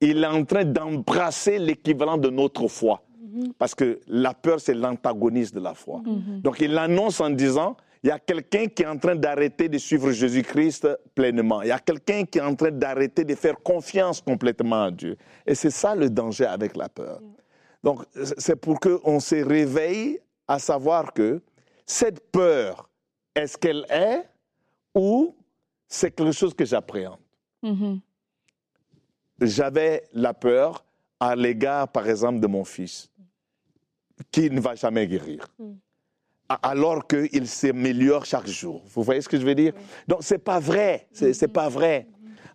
il 0.00 0.22
est 0.22 0.26
en 0.26 0.44
train 0.44 0.64
d'embrasser 0.64 1.58
l'équivalent 1.58 2.16
de 2.16 2.30
notre 2.30 2.68
foi. 2.68 3.02
Parce 3.58 3.74
que 3.74 4.00
la 4.08 4.34
peur, 4.34 4.58
c'est 4.60 4.74
l'antagoniste 4.74 5.54
de 5.54 5.60
la 5.60 5.74
foi. 5.74 6.02
Donc 6.42 6.60
il 6.60 6.72
l'annonce 6.72 7.20
en 7.20 7.30
disant, 7.30 7.76
il 8.02 8.08
y 8.08 8.10
a 8.12 8.18
quelqu'un 8.18 8.66
qui 8.66 8.82
est 8.82 8.86
en 8.86 8.98
train 8.98 9.16
d'arrêter 9.16 9.68
de 9.68 9.78
suivre 9.78 10.10
Jésus-Christ 10.12 10.86
pleinement. 11.14 11.62
Il 11.62 11.68
y 11.68 11.72
a 11.72 11.78
quelqu'un 11.80 12.24
qui 12.24 12.38
est 12.38 12.42
en 12.42 12.54
train 12.54 12.70
d'arrêter 12.70 13.24
de 13.24 13.34
faire 13.34 13.56
confiance 13.62 14.20
complètement 14.20 14.84
à 14.84 14.90
Dieu. 14.90 15.16
Et 15.46 15.54
c'est 15.54 15.70
ça 15.70 15.94
le 15.94 16.08
danger 16.08 16.46
avec 16.46 16.76
la 16.76 16.88
peur. 16.88 17.20
Donc 17.82 18.04
c'est 18.38 18.56
pour 18.56 18.78
qu'on 18.80 19.18
se 19.20 19.36
réveille 19.36 20.20
à 20.46 20.58
savoir 20.58 21.12
que 21.12 21.40
cette 21.86 22.30
peur, 22.30 22.88
est-ce 23.34 23.56
qu'elle 23.58 23.84
est 23.90 24.28
ou 24.94 25.34
c'est 25.88 26.10
quelque 26.10 26.32
chose 26.32 26.54
que 26.54 26.64
j'appréhende? 26.64 27.18
Mhm. 27.62 28.00
J'avais 29.40 30.04
la 30.12 30.34
peur 30.34 30.84
à 31.20 31.34
l'égard, 31.36 31.88
par 31.88 32.08
exemple, 32.08 32.40
de 32.40 32.46
mon 32.46 32.64
fils, 32.64 33.08
qui 34.30 34.50
ne 34.50 34.60
va 34.60 34.74
jamais 34.74 35.06
guérir. 35.06 35.46
A- 35.60 35.64
Alors 36.62 37.06
qu'il 37.06 37.46
s'améliore 37.46 38.24
chaque 38.24 38.46
jour. 38.46 38.82
Vous 38.94 39.02
voyez 39.02 39.20
ce 39.20 39.28
que 39.28 39.38
je 39.38 39.44
veux 39.44 39.54
dire? 39.54 39.74
Donc, 40.06 40.20
c'est 40.22 40.38
pas 40.38 40.58
vrai. 40.58 41.06
C'est 41.12 41.52
pas 41.52 41.68
vrai. 41.68 42.06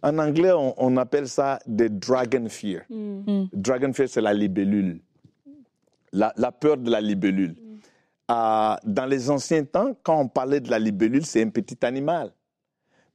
En 0.02 0.18
anglais, 0.18 0.52
on, 0.52 0.74
on 0.78 0.98
appelle 0.98 1.28
ça 1.28 1.60
the 1.68 1.84
dragon 1.84 2.50
fear. 2.50 2.82
Mm. 2.90 3.46
Dragon 3.54 3.94
fear, 3.94 4.10
c'est 4.10 4.22
la 4.22 4.34
libellule. 4.34 5.00
La, 6.12 6.34
la 6.38 6.52
peur 6.52 6.78
de 6.78 6.90
la 6.90 7.02
libellule. 7.02 7.56
Ah, 8.28 8.80
dans 8.84 9.06
les 9.06 9.30
anciens 9.30 9.64
temps, 9.64 9.96
quand 10.02 10.20
on 10.20 10.28
parlait 10.28 10.60
de 10.60 10.70
la 10.70 10.80
libellule, 10.80 11.26
c'est 11.26 11.44
un 11.44 11.50
petit 11.50 11.78
animal. 11.86 12.34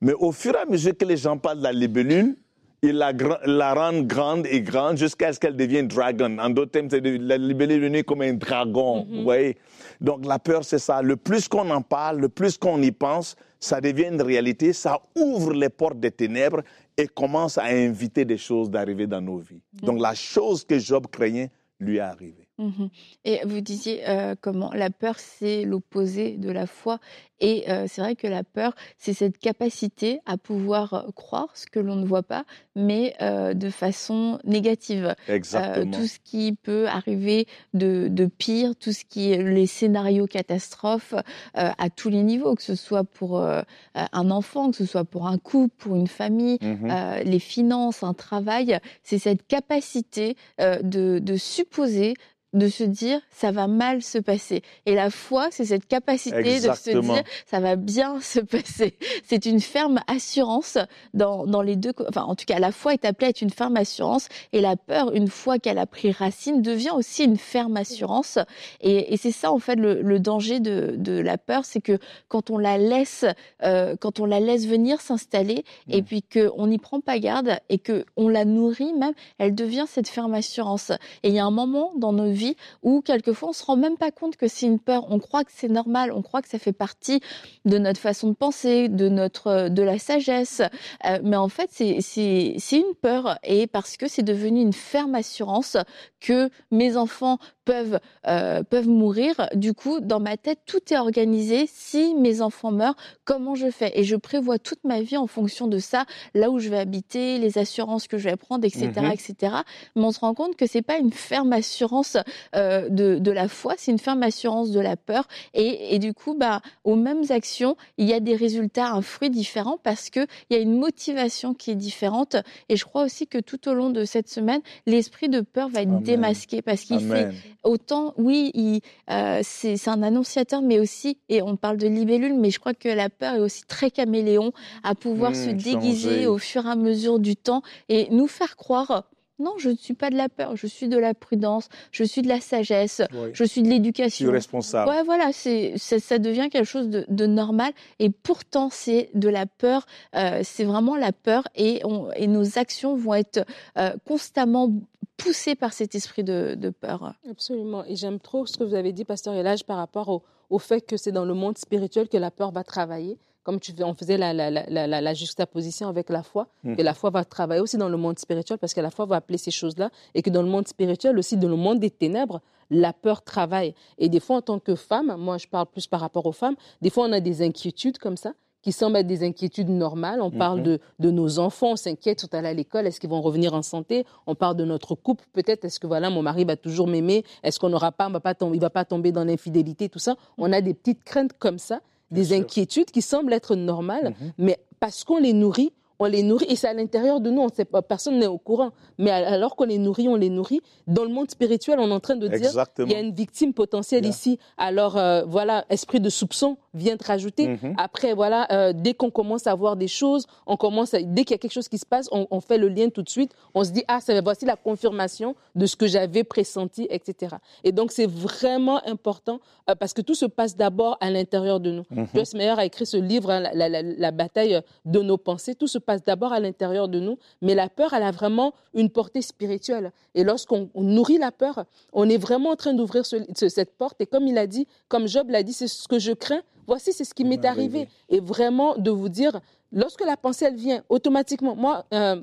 Mais 0.01 0.12
au 0.12 0.33
fur 0.33 0.55
et 0.55 0.59
à 0.59 0.64
mesure 0.64 0.97
que 0.97 1.05
les 1.05 1.17
gens 1.17 1.37
parlent 1.37 1.59
de 1.59 1.64
la 1.64 1.73
libellule, 1.73 2.37
ils 2.83 2.93
la, 2.93 3.75
rendent 3.75 4.07
grande 4.07 4.47
et 4.47 4.61
grande 4.61 4.97
jusqu'à 4.99 5.33
ce 5.33 5.41
qu'elle 5.41 5.57
devienne 5.57 5.88
dragon. 5.88 6.38
En 6.38 6.51
d'autres 6.51 6.71
termes, 6.73 6.88
c'est 6.91 7.01
de- 7.01 7.19
la 7.21 7.37
libellule 7.37 7.73
est 7.73 7.81
devenue 7.81 8.05
comme 8.05 8.23
un 8.23 8.35
dragon. 8.35 9.07
Vous 9.11 9.23
voyez 9.25 9.57
Donc 10.01 10.25
la 10.25 10.38
peur, 10.38 10.64
c'est 10.64 10.79
ça. 10.79 11.03
Le 11.03 11.17
plus 11.17 11.49
qu'on 11.49 11.69
en 11.71 11.83
parle, 11.83 12.21
le 12.21 12.29
plus 12.29 12.57
qu'on 12.57 12.81
y 12.83 12.93
pense, 12.93 13.35
ça 13.59 13.81
devient 13.81 14.09
une 14.12 14.23
réalité. 14.23 14.73
Ça 14.73 15.01
ouvre 15.17 15.53
les 15.53 15.69
portes 15.71 15.99
des 15.99 16.12
ténèbres 16.12 16.62
et 16.97 17.07
commence 17.09 17.59
à 17.59 17.64
inviter 17.64 18.25
des 18.25 18.38
choses 18.38 18.71
d'arriver 18.71 19.07
dans 19.07 19.21
nos 19.21 19.38
vies. 19.38 19.61
Donc 19.83 20.01
la 20.01 20.14
chose 20.14 20.64
que 20.64 20.79
Job 20.79 21.07
craignait 21.11 21.51
lui 21.81 21.97
est 21.97 22.01
arrivée. 22.01 22.49
Mhm. 22.59 22.88
Et 23.25 23.41
vous 23.45 23.61
disiez 23.61 24.09
euh, 24.09 24.35
comment? 24.41 24.73
La 24.73 24.91
peur, 24.91 25.17
c'est 25.19 25.62
l'opposé 25.64 26.37
de 26.37 26.51
la 26.51 26.67
foi. 26.67 26.99
Et 27.40 27.64
c'est 27.87 28.01
vrai 28.01 28.16
que 28.16 28.27
la 28.27 28.44
peur, 28.44 28.74
c'est 28.96 29.12
cette 29.12 29.38
capacité 29.38 30.20
à 30.27 30.37
pouvoir 30.37 31.07
croire 31.14 31.48
ce 31.55 31.66
que 31.66 31.79
l'on 31.79 31.96
ne 31.96 32.07
voit 32.07 32.22
pas, 32.22 32.44
mais 32.74 33.16
de 33.20 33.70
façon 33.70 34.38
négative. 34.44 35.14
Exactement. 35.29 35.90
tout 35.92 36.07
ce 36.07 36.18
qui 36.22 36.55
peut 36.55 36.87
arriver 36.88 37.46
de, 37.74 38.09
de 38.11 38.27
pire, 38.27 38.74
tout 38.77 38.92
ce 38.92 39.05
qui 39.05 39.33
est 39.33 39.42
les 39.42 39.66
scénarios 39.66 40.27
catastrophes 40.27 41.14
à 41.55 41.90
tous 41.90 42.09
les 42.09 42.22
niveaux, 42.22 42.55
que 42.55 42.62
ce 42.62 42.74
soit 42.74 43.05
pour 43.05 43.40
un 43.40 44.31
enfant, 44.31 44.70
que 44.70 44.77
ce 44.77 44.87
soit 44.87 45.05
pour 45.05 45.27
un 45.27 45.38
couple, 45.38 45.74
pour 45.79 45.96
une 45.96 46.09
famille, 46.09 46.59
euh, 46.62 47.22
les 47.22 47.38
finances, 47.38 48.03
un 48.03 48.14
travail, 48.14 48.79
c'est 49.03 49.18
cette 49.18 49.46
capacité 49.46 50.37
de, 50.59 51.18
de 51.18 51.37
supposer 51.37 52.14
de 52.55 52.68
se 52.68 52.83
dire 52.85 53.20
ça 53.31 53.51
va 53.51 53.66
mal 53.66 54.03
se 54.03 54.18
passer. 54.18 54.62
Et 54.87 54.94
la 54.94 55.11
foi, 55.11 55.48
c'est 55.51 55.66
cette 55.66 55.87
capacité 55.87 56.61
de 56.61 56.72
se 56.72 56.98
dire 56.98 57.22
ça 57.47 57.61
va 57.61 57.77
bien 57.77 58.21
se 58.23 58.41
passer. 58.41 58.97
C'est 59.25 59.47
une 59.47 59.61
ferme 59.61 60.01
assurance 60.07 60.79
dans, 61.14 61.47
dans 61.47 61.62
les 61.62 61.77
deux. 61.77 61.93
Enfin, 62.09 62.23
en 62.23 62.35
tout 62.35 62.45
cas, 62.47 62.59
la 62.59 62.73
foi 62.73 62.95
est 62.95 63.05
appelée 63.05 63.27
à 63.27 63.31
être 63.31 63.43
une 63.43 63.51
ferme 63.51 63.77
assurance 63.77 64.29
et 64.53 64.61
la 64.61 64.77
peur, 64.77 65.12
une 65.14 65.29
fois 65.29 65.59
qu'elle 65.59 65.79
a 65.79 65.87
pris 65.87 66.12
racine, 66.12 66.62
devient 66.62 66.93
aussi 66.95 67.25
une 67.25 67.37
ferme 67.37 67.77
assurance. 67.77 68.38
Et, 68.81 69.12
et 69.12 69.17
c'est 69.17 69.33
ça, 69.33 69.53
en 69.53 69.59
fait, 69.59 69.77
le, 69.77 70.03
le 70.03 70.21
danger 70.21 70.61
de, 70.61 70.95
de 70.97 71.12
la 71.12 71.38
peur, 71.38 71.64
c'est 71.64 71.81
que 71.81 71.99
quand 72.29 72.51
on 72.51 72.59
la 72.59 72.79
laisse, 72.79 73.25
euh, 73.62 73.97
quand 74.01 74.21
on 74.21 74.25
la 74.25 74.41
laisse 74.41 74.67
venir 74.67 75.01
s'installer 75.01 75.64
et 75.88 76.03
Mm. 76.03 76.05
puis 76.05 76.23
qu'on 76.23 76.67
n'y 76.67 76.79
prend 76.79 77.01
pas 77.01 77.19
garde 77.19 77.59
et 77.69 77.79
que 77.79 78.05
on 78.17 78.29
la 78.29 78.45
nourrit 78.45 78.93
même, 78.95 79.12
elle 79.38 79.55
devient 79.55 79.85
cette 79.88 80.09
ferme 80.09 80.35
assurance. 80.35 80.91
Et 81.23 81.29
il 81.29 81.35
y 81.35 81.38
a 81.38 81.45
un 81.45 81.51
moment 81.51 81.93
dans 81.97 82.12
nos 82.12 82.31
vies 82.31 82.57
où 82.83 83.01
quelquefois 83.03 83.51
on 83.51 83.53
se 83.53 83.64
rend 83.64 83.77
même 83.77 83.97
pas 83.97 84.11
compte 84.11 84.37
que 84.37 84.49
c'est 84.49 84.67
une 84.67 84.79
peur. 84.79 85.07
On 85.11 85.19
croit 85.19 85.45
que 85.45 85.51
c'est 85.55 85.69
normal, 85.69 86.12
on 86.12 86.23
croit 86.23 86.43
que 86.43 86.49
ça 86.49 86.59
fait 86.59 86.73
partie 86.73 87.17
aussi 87.18 87.20
de 87.64 87.78
notre 87.78 88.00
façon 88.00 88.28
de 88.28 88.35
penser, 88.35 88.88
de 88.88 89.09
notre 89.09 89.68
de 89.68 89.83
la 89.83 89.98
sagesse. 89.98 90.62
Euh, 91.04 91.18
mais 91.22 91.37
en 91.37 91.48
fait, 91.48 91.68
c'est 91.70 92.00
c'est 92.00 92.76
une 92.76 92.94
peur 93.00 93.38
et 93.42 93.66
parce 93.66 93.96
que 93.96 94.09
c'est 94.09 94.22
devenu 94.22 94.61
une 94.61 94.72
ferme 94.72 95.14
assurance 95.14 95.76
que 96.20 96.50
mes 96.70 96.96
enfants 96.96 97.38
peuvent 97.64 98.00
euh, 98.26 98.62
peuvent 98.62 98.88
mourir. 98.88 99.35
Du 99.54 99.74
coup, 99.74 100.00
dans 100.00 100.20
ma 100.20 100.38
tête, 100.38 100.61
tout 100.64 100.81
est 100.90 100.96
organisé. 100.96 101.68
Si 101.70 102.14
mes 102.14 102.40
enfants 102.40 102.70
meurent, 102.70 102.96
comment 103.24 103.54
je 103.54 103.70
fais? 103.70 103.92
Et 103.94 104.04
je 104.04 104.16
prévois 104.16 104.59
toute 104.59 104.83
ma 104.85 105.02
vie 105.02 105.18
en 105.18 105.26
fonction 105.26 105.66
de 105.66 105.78
ça, 105.78 106.07
là 106.35 106.50
où 106.50 106.59
je 106.59 106.70
vais 106.70 106.78
habiter, 106.78 107.38
les 107.38 107.59
assurances 107.59 108.09
que 108.09 108.16
je 108.16 108.31
vais 108.31 108.37
prendre, 108.37 108.64
etc., 108.64 108.90
mhm. 108.96 109.12
etc. 109.12 109.57
Mais 109.94 110.04
on 110.04 110.12
se 110.12 110.20
rend 110.20 110.33
compte 110.33 110.57
que 110.57 110.66
c'est 110.66 110.83
pas 110.83 110.96
une 110.96 111.12
ferme 111.12 111.52
assurance 111.52 112.16
euh, 112.54 112.88
de, 112.88 113.18
de 113.18 113.31
la 113.31 113.48
foi, 113.48 113.74
c'est 113.76 113.92
une 113.92 113.98
ferme 113.98 114.22
assurance 114.22 114.70
de 114.70 114.81
la 114.81 114.96
peur. 114.96 115.28
Et, 115.52 115.94
et 115.94 115.98
du 115.98 116.14
coup, 116.14 116.35
bah, 116.35 116.62
aux 116.85 116.96
mêmes 117.09 117.25
actions, 117.31 117.77
il 117.97 118.07
y 118.07 118.12
a 118.12 118.21
des 118.21 118.37
résultats, 118.37 118.92
un 118.92 119.03
fruit 119.03 119.31
différent 119.31 119.79
parce 119.83 120.11
que 120.11 120.21
il 120.51 120.57
y 120.57 120.59
a 120.59 120.62
une 120.62 120.77
motivation 120.77 121.55
qui 121.55 121.71
est 121.71 121.77
différente. 121.77 122.37
Et 122.68 122.77
je 122.77 122.85
crois 122.85 123.05
aussi 123.05 123.27
que 123.27 123.38
tout 123.38 123.68
au 123.68 123.75
long 123.75 123.90
de 123.90 124.05
cette 124.05 124.29
semaine, 124.29 124.61
l'esprit 124.87 125.29
de 125.29 125.40
peur 125.40 125.68
va 125.68 125.83
être 125.83 126.01
démasqué 126.01 126.62
parce 126.62 126.83
qu'il 126.83 127.01
fait 127.01 127.29
autant, 127.64 128.14
oui, 128.16 128.83
euh, 129.11 129.40
c'est 129.42 129.88
un 129.88 130.03
annonciateur, 130.03 130.62
mais 130.62 130.79
aussi, 130.79 131.18
et 131.29 131.42
on 131.42 131.57
parle 131.57 131.77
de 131.77 131.87
libellule, 131.87 132.35
mais 132.35 132.51
je 132.51 132.59
crois 132.59 132.75
que 132.75 132.88
la 132.88 133.09
peur 133.09 133.35
est 133.35 133.40
aussi 133.40 133.62
très 133.64 133.90
caméléon 133.90 134.53
à 134.83 134.94
pouvoir 134.94 135.33
mmh, 135.33 135.35
se 135.35 135.51
déguiser 135.51 136.27
au 136.27 136.38
fur 136.38 136.66
et 136.66 136.71
à 136.71 136.77
mesure 136.77 137.18
du 137.18 137.37
temps 137.37 137.62
et 137.88 138.09
nous 138.11 138.27
faire 138.27 138.57
croire 138.57 139.05
non, 139.38 139.55
je 139.59 139.70
ne 139.70 139.77
suis 139.77 139.94
pas 139.94 140.11
de 140.11 140.16
la 140.16 140.29
peur, 140.29 140.57
je 140.57 140.66
suis 140.66 140.88
de 140.88 140.98
la 140.98 141.14
prudence, 141.14 141.68
je 141.92 142.05
suis 142.05 142.22
de 142.22 142.29
la 142.29 142.40
sagesse, 142.40 143.03
je 143.33 143.44
suis 143.44 143.62
de 143.62 143.68
l'éducation. 143.68 144.27
Je 144.27 144.31
suis 144.31 144.37
responsable. 144.37 144.90
Ouais, 144.90 145.03
voilà, 145.05 145.33
c'est 145.33 145.79
ça, 145.79 146.18
devient 146.18 146.48
quelque 146.51 146.64
chose 146.64 146.88
de, 146.88 147.27
normal 147.27 147.72
et 147.98 148.11
pourtant 148.11 148.68
c'est 148.70 149.11
de 149.14 149.29
la 149.29 149.46
peur, 149.46 149.87
euh, 150.16 150.40
c'est 150.42 150.64
vraiment 150.64 150.96
la 150.96 151.12
peur 151.12 151.44
et, 151.55 151.83
et, 152.16 152.27
nos 152.27 152.59
actions 152.59 152.96
vont 152.96 153.14
être 153.14 153.44
euh, 153.77 153.92
constamment 154.07 154.72
poussées 155.16 155.55
par 155.55 155.72
cet 155.72 155.94
esprit 155.94 156.24
de, 156.24 156.72
peur. 156.81 157.14
Absolument, 157.31 157.85
et 157.85 157.96
j'aime 157.96 158.18
trop 158.18 158.46
ce 158.46 158.57
que 158.57 158.64
vous 158.64 158.74
avez 158.74 158.92
dit, 158.92 159.05
Pasteur 159.05 159.35
Elage, 159.35 159.64
par 159.64 159.77
rapport 159.77 160.09
au, 160.09 160.22
au 160.51 160.59
fait 160.59 160.81
que 160.81 160.96
c'est 160.96 161.12
dans 161.12 161.24
le 161.24 161.35
monde 161.35 161.59
spirituel 161.59 162.09
que 162.09 162.16
la 162.16 162.31
peur 162.31 162.51
va 162.51 162.64
travailler 162.64 163.18
comme 163.42 163.61
tu, 163.61 163.72
on 163.83 163.94
faisait 163.94 164.18
la, 164.18 164.33
la, 164.33 164.51
la, 164.51 164.87
la, 165.01 165.14
juxtaposition 165.14 165.88
avec 165.88 166.11
la 166.11 166.22
foi, 166.22 166.48
mmh. 166.64 166.74
et 166.79 166.83
la 166.83 166.94
foi 166.94 167.11
va 167.11 167.24
travailler 167.24 167.61
aussi 167.61 167.77
dans 167.77 167.88
le 167.88 167.96
monde 167.96 168.18
spirituel 168.18 168.59
parce 168.59 168.74
que 168.74 168.81
la 168.81 168.90
foi 168.90 169.07
va 169.07 169.16
appeler 169.16 169.38
ces 169.38 169.51
choses-là, 169.51 169.90
et 170.14 170.22
que 170.22 170.31
dans 170.31 170.42
le 170.42 170.48
monde 170.48 170.68
spirituel 170.68 171.18
aussi, 171.18 171.37
dans 171.37 171.48
le 171.48 171.57
monde 171.57 171.81
des 171.81 171.90
ténèbres, 171.90 172.40
la 172.70 172.92
peur 172.92 173.22
travaille. 173.22 173.74
Et 173.96 174.09
des 174.09 174.20
fois, 174.20 174.37
en 174.37 174.42
tant 174.42 174.59
que 174.59 174.74
femme, 174.74 175.14
moi 175.18 175.38
je 175.38 175.46
parle 175.46 175.66
plus 175.66 175.87
par 175.87 176.01
rapport 176.01 176.27
aux 176.27 176.33
femmes, 176.33 176.57
des 176.83 176.90
fois 176.90 177.07
on 177.07 177.12
a 177.12 177.20
des 177.20 177.42
inquiétudes 177.42 177.98
comme 177.98 178.16
ça, 178.16 178.35
qui 178.61 178.72
semblent 178.72 178.96
être 178.96 179.07
des 179.07 179.24
inquiétudes 179.24 179.68
normales. 179.68 180.20
On 180.20 180.31
parle 180.31 180.61
mmh. 180.61 180.64
de, 180.64 180.81
de, 180.98 181.11
nos 181.11 181.38
enfants, 181.38 181.72
on 181.72 181.77
s'inquiète 181.77 182.18
tout 182.18 182.37
à 182.37 182.42
l'heure 182.42 182.51
à 182.51 182.55
l'école, 182.55 182.87
est-ce 182.87 183.01
qu'ils 183.01 183.09
vont 183.09 183.20
revenir 183.20 183.55
en 183.55 183.62
santé? 183.62 184.05
On 184.27 184.35
parle 184.35 184.57
de 184.57 184.64
notre 184.64 184.94
couple, 184.94 185.24
peut-être, 185.33 185.64
est-ce 185.64 185.81
que 185.81 185.87
voilà, 185.87 186.11
mon 186.11 186.22
mari 186.22 186.44
va 186.44 186.57
toujours 186.57 186.87
m'aimer? 186.87 187.24
Est-ce 187.42 187.59
qu'on 187.59 187.68
n'aura 187.68 187.92
pas, 187.92 188.09
va 188.09 188.20
pas 188.20 188.35
tomber, 188.35 188.57
il 188.57 188.61
va 188.61 188.70
pas 188.70 188.85
tomber 188.85 189.12
dans 189.12 189.24
l'infidélité, 189.24 189.88
tout 189.88 189.98
ça? 189.98 190.16
On 190.37 190.53
a 190.53 190.61
des 190.61 190.74
petites 190.74 191.05
craintes 191.05 191.33
comme 191.38 191.59
ça 191.59 191.81
des 192.11 192.33
inquiétudes 192.33 192.90
qui 192.90 193.03
semblent 193.03 193.33
être 193.33 193.55
normales, 193.55 194.14
mhm. 194.21 194.33
mais 194.38 194.59
parce 194.81 195.05
qu'on 195.05 195.18
les 195.18 195.33
nourrit, 195.33 195.73
on 195.98 196.06
les 196.06 196.22
nourrit 196.22 196.46
et 196.48 196.56
c'est 196.56 196.68
à 196.68 196.74
l'intérieur 196.74 197.20
de 197.20 197.30
nous, 197.30 197.42
on 197.42 197.48
sait 197.48 197.64
pas, 197.64 197.82
personne 197.82 198.18
n'est 198.18 198.26
au 198.26 198.38
courant. 198.38 198.70
Mais 198.98 199.11
alors 199.11 199.56
qu'on 199.56 199.64
les 199.64 199.78
nourrit, 199.78 200.08
on 200.08 200.16
les 200.16 200.30
nourrit. 200.30 200.61
Dans 200.87 201.04
le 201.04 201.11
monde 201.11 201.30
spirituel, 201.30 201.78
on 201.80 201.88
est 201.88 201.94
en 201.94 202.00
train 202.00 202.16
de 202.16 202.28
dire 202.28 202.50
il 202.78 202.90
y 202.90 202.94
a 202.94 203.00
une 203.00 203.12
victime 203.12 203.52
potentielle 203.52 204.06
ici. 204.06 204.38
Alors 204.56 204.96
euh, 204.96 205.24
voilà, 205.26 205.64
esprit 205.70 206.00
de 206.00 206.11
soupçon 206.11 206.56
vient 206.74 206.96
te 206.96 207.06
rajouter. 207.06 207.48
Mhm. 207.48 207.74
Après 207.76 208.14
voilà, 208.14 208.46
euh, 208.52 208.72
dès 208.74 208.94
qu'on 208.94 209.11
commence 209.11 209.46
à 209.46 209.54
voir 209.54 209.76
des 209.76 209.88
choses, 209.88 210.26
on 210.46 210.56
commence 210.56 210.92
dès 210.92 211.24
qu'il 211.24 211.32
y 211.32 211.34
a 211.34 211.38
quelque 211.38 211.52
chose 211.52 211.68
qui 211.68 211.78
se 211.78 211.87
passe, 211.87 212.08
on, 212.12 212.40
fait 212.40 212.58
le 212.58 212.68
lien 212.68 212.88
tout 212.88 213.02
de 213.02 213.08
suite. 213.08 213.32
On 213.54 213.64
se 213.64 213.70
dit 213.70 213.84
ah 213.88 214.00
ça 214.00 214.18
voici 214.20 214.44
la 214.44 214.56
confirmation 214.56 215.34
de 215.54 215.66
ce 215.66 215.76
que 215.76 215.87
j'avais 215.87 216.24
pressenti, 216.24 216.87
etc. 216.90 217.37
Et 217.64 217.72
donc 217.72 217.90
c'est 217.90 218.06
vraiment 218.08 218.80
important 218.87 219.40
euh, 219.68 219.74
parce 219.74 219.92
que 219.92 220.02
tout 220.02 220.14
se 220.14 220.26
passe 220.26 220.56
d'abord 220.56 220.96
à 221.00 221.11
l'intérieur 221.11 221.61
de 221.61 221.70
nous. 221.72 221.84
Mm 221.90 222.04
Joyce 222.14 222.34
Meyer 222.34 222.54
a 222.56 222.64
écrit 222.64 222.87
ce 222.87 222.96
livre, 222.96 223.30
hein, 223.30 223.40
la, 223.52 223.68
la, 223.68 224.11
bataille 224.11 224.61
de 224.84 225.00
nos 225.00 225.18
pensées. 225.18 225.54
Tout 225.54 225.66
se 225.66 225.78
passe 225.88 226.05
d'abord 226.05 226.35
à 226.35 226.38
l'intérieur 226.38 226.87
de 226.87 227.01
nous, 227.01 227.18
mais 227.40 227.55
la 227.55 227.70
peur, 227.70 227.94
elle 227.94 228.03
a 228.03 228.11
vraiment 228.11 228.53
une 228.74 228.90
portée 228.90 229.22
spirituelle. 229.22 229.90
Et 230.14 230.22
lorsqu'on 230.22 230.68
nourrit 230.74 231.16
la 231.16 231.33
peur, 231.33 231.64
on 231.94 232.11
est 232.11 232.18
vraiment 232.18 232.51
en 232.51 232.57
train 232.57 232.74
d'ouvrir 232.74 233.07
cette 233.07 233.74
porte. 233.79 233.98
Et 234.03 234.07
comme 234.07 234.27
il 234.27 234.37
a 234.37 234.46
dit, 234.46 234.66
comme 234.88 235.09
Job 235.09 235.31
l'a 235.31 235.42
dit, 235.42 235.55
c'est 235.55 235.66
ce 235.66 235.88
que 235.88 235.98
je 235.98 236.12
crains. 236.12 236.42
Voici, 236.66 236.92
c'est 236.92 237.05
ce 237.05 237.14
qui 237.14 237.24
m'est 237.24 237.42
arrivé. 237.46 237.88
Et 238.11 238.20
vraiment 238.20 238.77
de 238.77 238.90
vous 238.90 239.09
dire, 239.09 239.40
lorsque 239.72 240.05
la 240.05 240.18
pensée, 240.18 240.44
elle 240.44 240.57
vient 240.57 240.83
automatiquement, 240.90 241.57
moi, 241.57 241.87
euh, 241.94 242.20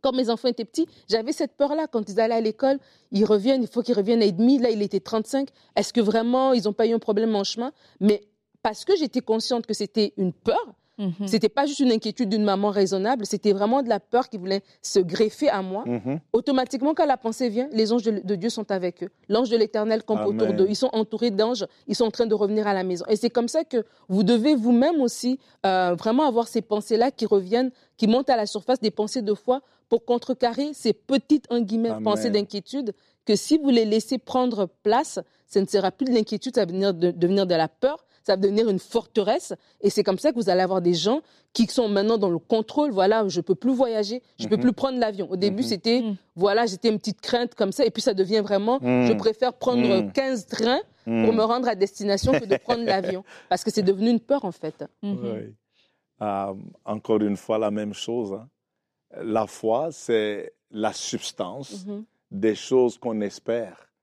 quand 0.00 0.12
mes 0.12 0.30
enfants 0.30 0.46
étaient 0.46 0.64
petits, 0.64 0.86
j'avais 1.08 1.32
cette 1.32 1.56
peur-là. 1.56 1.88
Quand 1.88 2.08
ils 2.08 2.20
allaient 2.20 2.36
à 2.36 2.40
l'école, 2.40 2.78
ils 3.10 3.24
reviennent, 3.24 3.64
il 3.64 3.68
faut 3.68 3.82
qu'ils 3.82 3.96
reviennent 3.96 4.22
à 4.22 4.26
et 4.26 4.30
demi. 4.30 4.58
Là, 4.58 4.70
il 4.70 4.82
était 4.82 5.00
35. 5.00 5.48
Est-ce 5.74 5.92
que 5.92 6.00
vraiment, 6.00 6.52
ils 6.52 6.62
n'ont 6.64 6.72
pas 6.72 6.86
eu 6.86 6.92
un 6.92 7.00
problème 7.00 7.34
en 7.34 7.42
chemin? 7.42 7.72
Mais 7.98 8.22
parce 8.62 8.84
que 8.84 8.94
j'étais 8.94 9.20
consciente 9.20 9.66
que 9.66 9.74
c'était 9.74 10.12
une 10.16 10.32
peur, 10.32 10.74
Mhm. 10.98 11.26
C'était 11.26 11.48
pas 11.48 11.66
juste 11.66 11.80
une 11.80 11.90
inquiétude 11.90 12.28
d'une 12.28 12.44
maman 12.44 12.70
raisonnable, 12.70 13.26
c'était 13.26 13.52
vraiment 13.52 13.82
de 13.82 13.88
la 13.88 13.98
peur 13.98 14.28
qui 14.28 14.38
voulait 14.38 14.62
se 14.80 15.00
greffer 15.00 15.48
à 15.48 15.60
moi. 15.62 15.84
Mhm. 15.86 16.20
Automatiquement, 16.32 16.94
quand 16.94 17.06
la 17.06 17.16
pensée 17.16 17.48
vient, 17.48 17.68
les 17.72 17.92
anges 17.92 18.04
de, 18.04 18.34
Dieu 18.34 18.48
sont 18.48 18.70
avec 18.70 19.02
eux. 19.02 19.10
L'ange 19.28 19.50
de 19.50 19.56
l'Éternel 19.56 20.04
campe 20.04 20.24
autour 20.26 20.52
d'eux. 20.52 20.66
Ils 20.68 20.76
sont 20.76 20.90
entourés 20.92 21.30
d'anges. 21.30 21.66
Ils 21.88 21.94
sont 21.96 22.04
en 22.04 22.10
train 22.10 22.26
de 22.26 22.34
revenir 22.34 22.66
à 22.66 22.74
la 22.74 22.84
maison. 22.84 23.04
Et 23.08 23.16
c'est 23.16 23.30
comme 23.30 23.48
ça 23.48 23.64
que 23.64 23.84
vous 24.08 24.22
devez 24.22 24.54
vous-même 24.54 25.00
aussi 25.00 25.38
euh, 25.66 25.94
vraiment 25.98 26.24
avoir 26.24 26.48
ces 26.48 26.62
pensées-là 26.62 27.10
qui 27.10 27.26
reviennent, 27.26 27.70
qui 27.96 28.06
montent 28.06 28.30
à 28.30 28.36
la 28.36 28.46
surface 28.46 28.80
des 28.80 28.90
pensées 28.90 29.22
de 29.22 29.34
foi 29.34 29.62
pour 29.88 30.04
contrecarrer 30.04 30.72
ces 30.74 30.92
petites 30.92 31.46
en 31.50 31.60
guillemets 31.60 31.92
pensées 32.02 32.30
d'inquiétude 32.30 32.94
que 33.24 33.36
si 33.36 33.58
vous 33.58 33.70
les 33.70 33.84
laissez 33.84 34.18
prendre 34.18 34.68
place, 34.82 35.18
ce 35.48 35.58
ne 35.58 35.66
sera 35.66 35.90
plus 35.90 36.04
de 36.04 36.12
l'inquiétude, 36.12 36.54
ça 36.54 36.64
va 36.64 36.72
venir 36.72 36.94
de, 36.94 37.10
devenir 37.10 37.46
de 37.46 37.54
la 37.54 37.68
peur 37.68 38.04
ça 38.24 38.32
va 38.32 38.36
devenir 38.36 38.68
une 38.68 38.78
forteresse. 38.78 39.52
Et 39.80 39.90
c'est 39.90 40.02
comme 40.02 40.18
ça 40.18 40.32
que 40.32 40.36
vous 40.36 40.48
allez 40.48 40.62
avoir 40.62 40.80
des 40.80 40.94
gens 40.94 41.20
qui 41.52 41.66
sont 41.66 41.88
maintenant 41.88 42.18
dans 42.18 42.30
le 42.30 42.38
contrôle. 42.38 42.90
Voilà, 42.90 43.28
je 43.28 43.40
peux 43.40 43.54
plus 43.54 43.72
voyager, 43.72 44.22
je 44.38 44.48
peux 44.48 44.56
mhm. 44.56 44.62
plus 44.62 44.72
prendre 44.72 44.98
l'avion. 44.98 45.30
Au 45.30 45.36
début, 45.36 45.62
mhm. 45.62 45.68
c'était, 45.68 46.00
mhm. 46.00 46.16
voilà, 46.34 46.66
j'étais 46.66 46.88
une 46.88 46.98
petite 46.98 47.20
crainte 47.20 47.54
comme 47.54 47.72
ça. 47.72 47.84
Et 47.84 47.90
puis 47.90 48.02
ça 48.02 48.14
devient 48.14 48.40
vraiment, 48.40 48.78
je 48.82 49.12
préfère 49.12 49.52
prendre 49.52 50.10
15 50.12 50.46
trains 50.46 50.80
pour 51.04 51.32
me 51.32 51.42
rendre 51.42 51.68
à 51.68 51.74
destination 51.74 52.32
que 52.32 52.46
de 52.46 52.56
prendre 52.56 52.84
l'avion. 52.84 53.24
Parce 53.48 53.62
que 53.62 53.70
c'est 53.70 53.82
devenu 53.82 54.10
une 54.10 54.20
peur, 54.20 54.44
en 54.44 54.52
fait. 54.52 54.84
Oui. 55.02 55.54
Euh, 56.22 56.54
encore 56.84 57.20
une 57.20 57.36
fois, 57.36 57.58
la 57.58 57.70
même 57.70 57.92
chose. 57.92 58.32
Hein. 58.32 58.48
La 59.22 59.46
foi, 59.46 59.88
c'est 59.92 60.54
la 60.70 60.92
substance 60.92 61.86
des 62.30 62.54
choses 62.54 62.98
qu'on 62.98 63.20
espère 63.20 63.93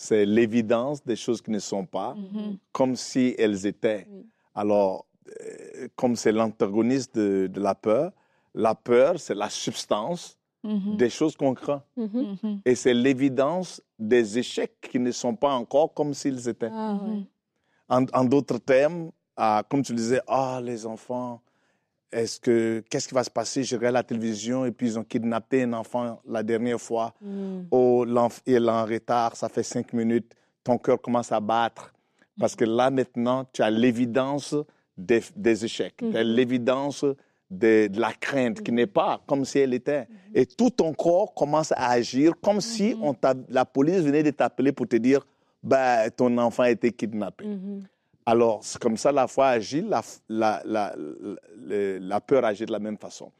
c'est 0.00 0.24
l'évidence 0.24 1.04
des 1.04 1.16
choses 1.16 1.42
qui 1.42 1.50
ne 1.50 1.58
sont 1.58 1.84
pas, 1.84 2.14
mm-hmm. 2.14 2.56
comme 2.70 2.94
si 2.94 3.34
elles 3.36 3.66
étaient. 3.66 4.06
Alors, 4.54 5.06
euh, 5.28 5.88
comme 5.96 6.14
c'est 6.14 6.30
l'antagoniste 6.30 7.16
de, 7.16 7.50
la 7.60 7.74
peur, 7.74 8.12
la 8.54 8.76
peur, 8.76 9.18
c'est 9.18 9.34
la 9.34 9.50
substance 9.50 10.38
mm-hmm. 10.64 10.96
des 10.96 11.10
choses 11.10 11.34
qu'on 11.34 11.52
craint. 11.52 11.82
Mm-hmm. 11.98 12.60
Et 12.64 12.76
c'est 12.76 12.94
l'évidence 12.94 13.82
des 13.98 14.38
échecs 14.38 14.80
qui 14.80 15.00
ne 15.00 15.10
sont 15.10 15.34
pas 15.34 15.52
encore 15.52 15.92
comme 15.92 16.14
s'ils 16.14 16.48
étaient. 16.48 16.70
Ah, 16.72 17.00
en, 17.88 18.24
d'autres 18.24 18.58
termes, 18.58 19.10
ah, 19.36 19.64
comme 19.68 19.82
tu 19.82 19.94
disais, 19.94 20.20
ah, 20.28 20.60
les 20.62 20.86
enfants, 20.86 21.42
est-ce 22.12 22.40
que 22.40 22.82
qu'est-ce 22.88 23.08
qui 23.08 23.14
va 23.14 23.24
se 23.24 23.30
passer? 23.30 23.64
Je 23.64 23.76
regarde 23.76 23.94
la 23.94 24.02
télévision 24.02 24.64
et 24.64 24.72
puis 24.72 24.88
ils 24.88 24.98
ont 24.98 25.04
kidnappé 25.04 25.62
un 25.62 25.72
enfant 25.72 26.20
la 26.26 26.42
dernière 26.42 26.80
fois. 26.80 27.14
Mm. 27.20 27.60
Oh, 27.70 28.06
il 28.46 28.54
est 28.54 28.70
en 28.70 28.84
retard, 28.84 29.36
ça 29.36 29.48
fait 29.48 29.62
cinq 29.62 29.92
minutes. 29.92 30.32
Ton 30.64 30.78
cœur 30.78 31.00
commence 31.00 31.32
à 31.32 31.40
battre 31.40 31.92
parce 32.38 32.54
que 32.54 32.64
là 32.64 32.90
maintenant 32.90 33.46
tu 33.52 33.62
as 33.62 33.70
l'évidence 33.70 34.54
des, 34.96 35.64
échecs, 35.64 35.96
tu 35.98 36.06
as 36.06 36.10
mm-hmm. 36.10 36.34
l'évidence 36.34 37.04
de, 37.50 37.88
la 37.94 38.12
crainte 38.12 38.62
qui 38.62 38.72
n'est 38.72 38.86
pas 38.86 39.20
comme 39.26 39.44
si 39.44 39.58
elle 39.58 39.74
était. 39.74 40.02
Mm-hmm. 40.02 40.06
Et 40.34 40.46
tout 40.46 40.70
ton 40.70 40.92
corps 40.94 41.34
commence 41.34 41.72
à 41.72 41.90
agir 41.90 42.32
comme 42.42 42.60
si 42.60 42.96
on 43.02 43.14
la 43.48 43.64
police 43.64 44.00
venait 44.00 44.22
de 44.22 44.30
t'appeler 44.30 44.72
pour 44.72 44.88
te 44.88 44.96
dire 44.96 45.26
bah, 45.62 46.08
ton 46.10 46.36
enfant 46.38 46.62
a 46.64 46.70
été 46.70 46.92
kidnappé. 46.92 47.44
Alors, 48.28 48.62
c'est 48.62 48.78
comme 48.78 48.98
ça 48.98 49.10
la 49.10 49.26
foi 49.26 49.48
agit, 49.48 49.80
la, 49.80 50.02
la, 50.28 52.20
peur 52.20 52.44
agit 52.44 52.66
de 52.66 52.72
la 52.72 52.78
même 52.78 52.98
façon. 52.98 53.32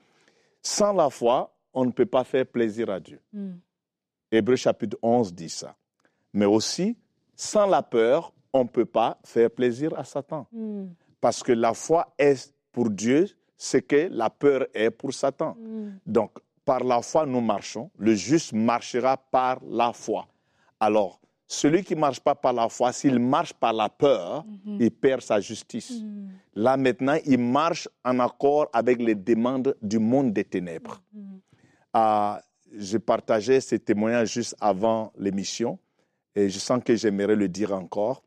Sans 0.62 0.94
la 0.94 1.10
foi, 1.10 1.54
on 1.74 1.84
ne 1.84 1.90
peut 1.90 2.06
pas 2.06 2.24
faire 2.24 2.46
plaisir 2.46 2.88
à 2.88 2.98
Dieu. 2.98 3.20
Mm. 3.30 3.50
Hébreu 4.32 4.56
chapitre 4.56 4.96
11 5.02 5.34
dit 5.34 5.50
ça. 5.50 5.76
Mais 6.32 6.46
aussi, 6.46 6.96
sans 7.36 7.66
la 7.66 7.82
peur, 7.82 8.32
on 8.50 8.62
ne 8.64 8.68
peut 8.68 8.86
pas 8.86 9.18
faire 9.24 9.50
plaisir 9.50 9.92
à 9.94 10.04
Satan. 10.04 10.46
Mm. 10.52 10.86
Parce 11.20 11.42
que 11.42 11.52
la 11.52 11.74
foi 11.74 12.14
est 12.16 12.54
pour 12.72 12.88
Dieu 12.88 13.26
ce 13.58 13.76
que 13.76 14.08
la 14.10 14.30
peur 14.30 14.68
est 14.72 14.90
pour 14.90 15.12
Satan. 15.12 15.54
Mm. 15.60 15.98
Donc, 16.06 16.38
par 16.64 16.82
la 16.82 17.02
foi, 17.02 17.26
nous 17.26 17.42
marchons. 17.42 17.90
Le 17.98 18.14
juste 18.14 18.54
marchera 18.54 19.18
par 19.18 19.58
la 19.68 19.92
foi. 19.92 20.26
Alors, 20.80 21.20
celui 21.48 21.82
qui 21.82 21.94
ne 21.94 22.00
marche 22.00 22.20
pas 22.20 22.34
par 22.34 22.52
la 22.52 22.68
foi, 22.68 22.92
s'il 22.92 23.18
marche 23.18 23.54
par 23.54 23.72
la 23.72 23.88
peur, 23.88 24.44
mhm. 24.44 24.76
il 24.80 24.90
perd 24.90 25.22
sa 25.22 25.40
justice. 25.40 25.90
Mhm. 25.90 26.28
Là 26.54 26.76
maintenant, 26.76 27.16
il 27.24 27.38
marche 27.38 27.88
en 28.04 28.18
accord 28.20 28.68
avec 28.72 29.00
les 29.00 29.14
demandes 29.14 29.74
du 29.80 29.98
monde 29.98 30.32
des 30.34 30.44
ténèbres. 30.44 31.02
Mhm. 31.14 31.40
Ah, 31.94 32.42
je 32.76 32.98
partageais 32.98 33.62
ces 33.62 33.78
témoignages 33.78 34.34
juste 34.34 34.54
avant 34.60 35.10
l'émission 35.16 35.78
et 36.34 36.50
je 36.50 36.58
sens 36.58 36.82
que 36.84 36.94
j'aimerais 36.94 37.34
le 37.34 37.48
dire 37.48 37.72
encore. 37.72 38.22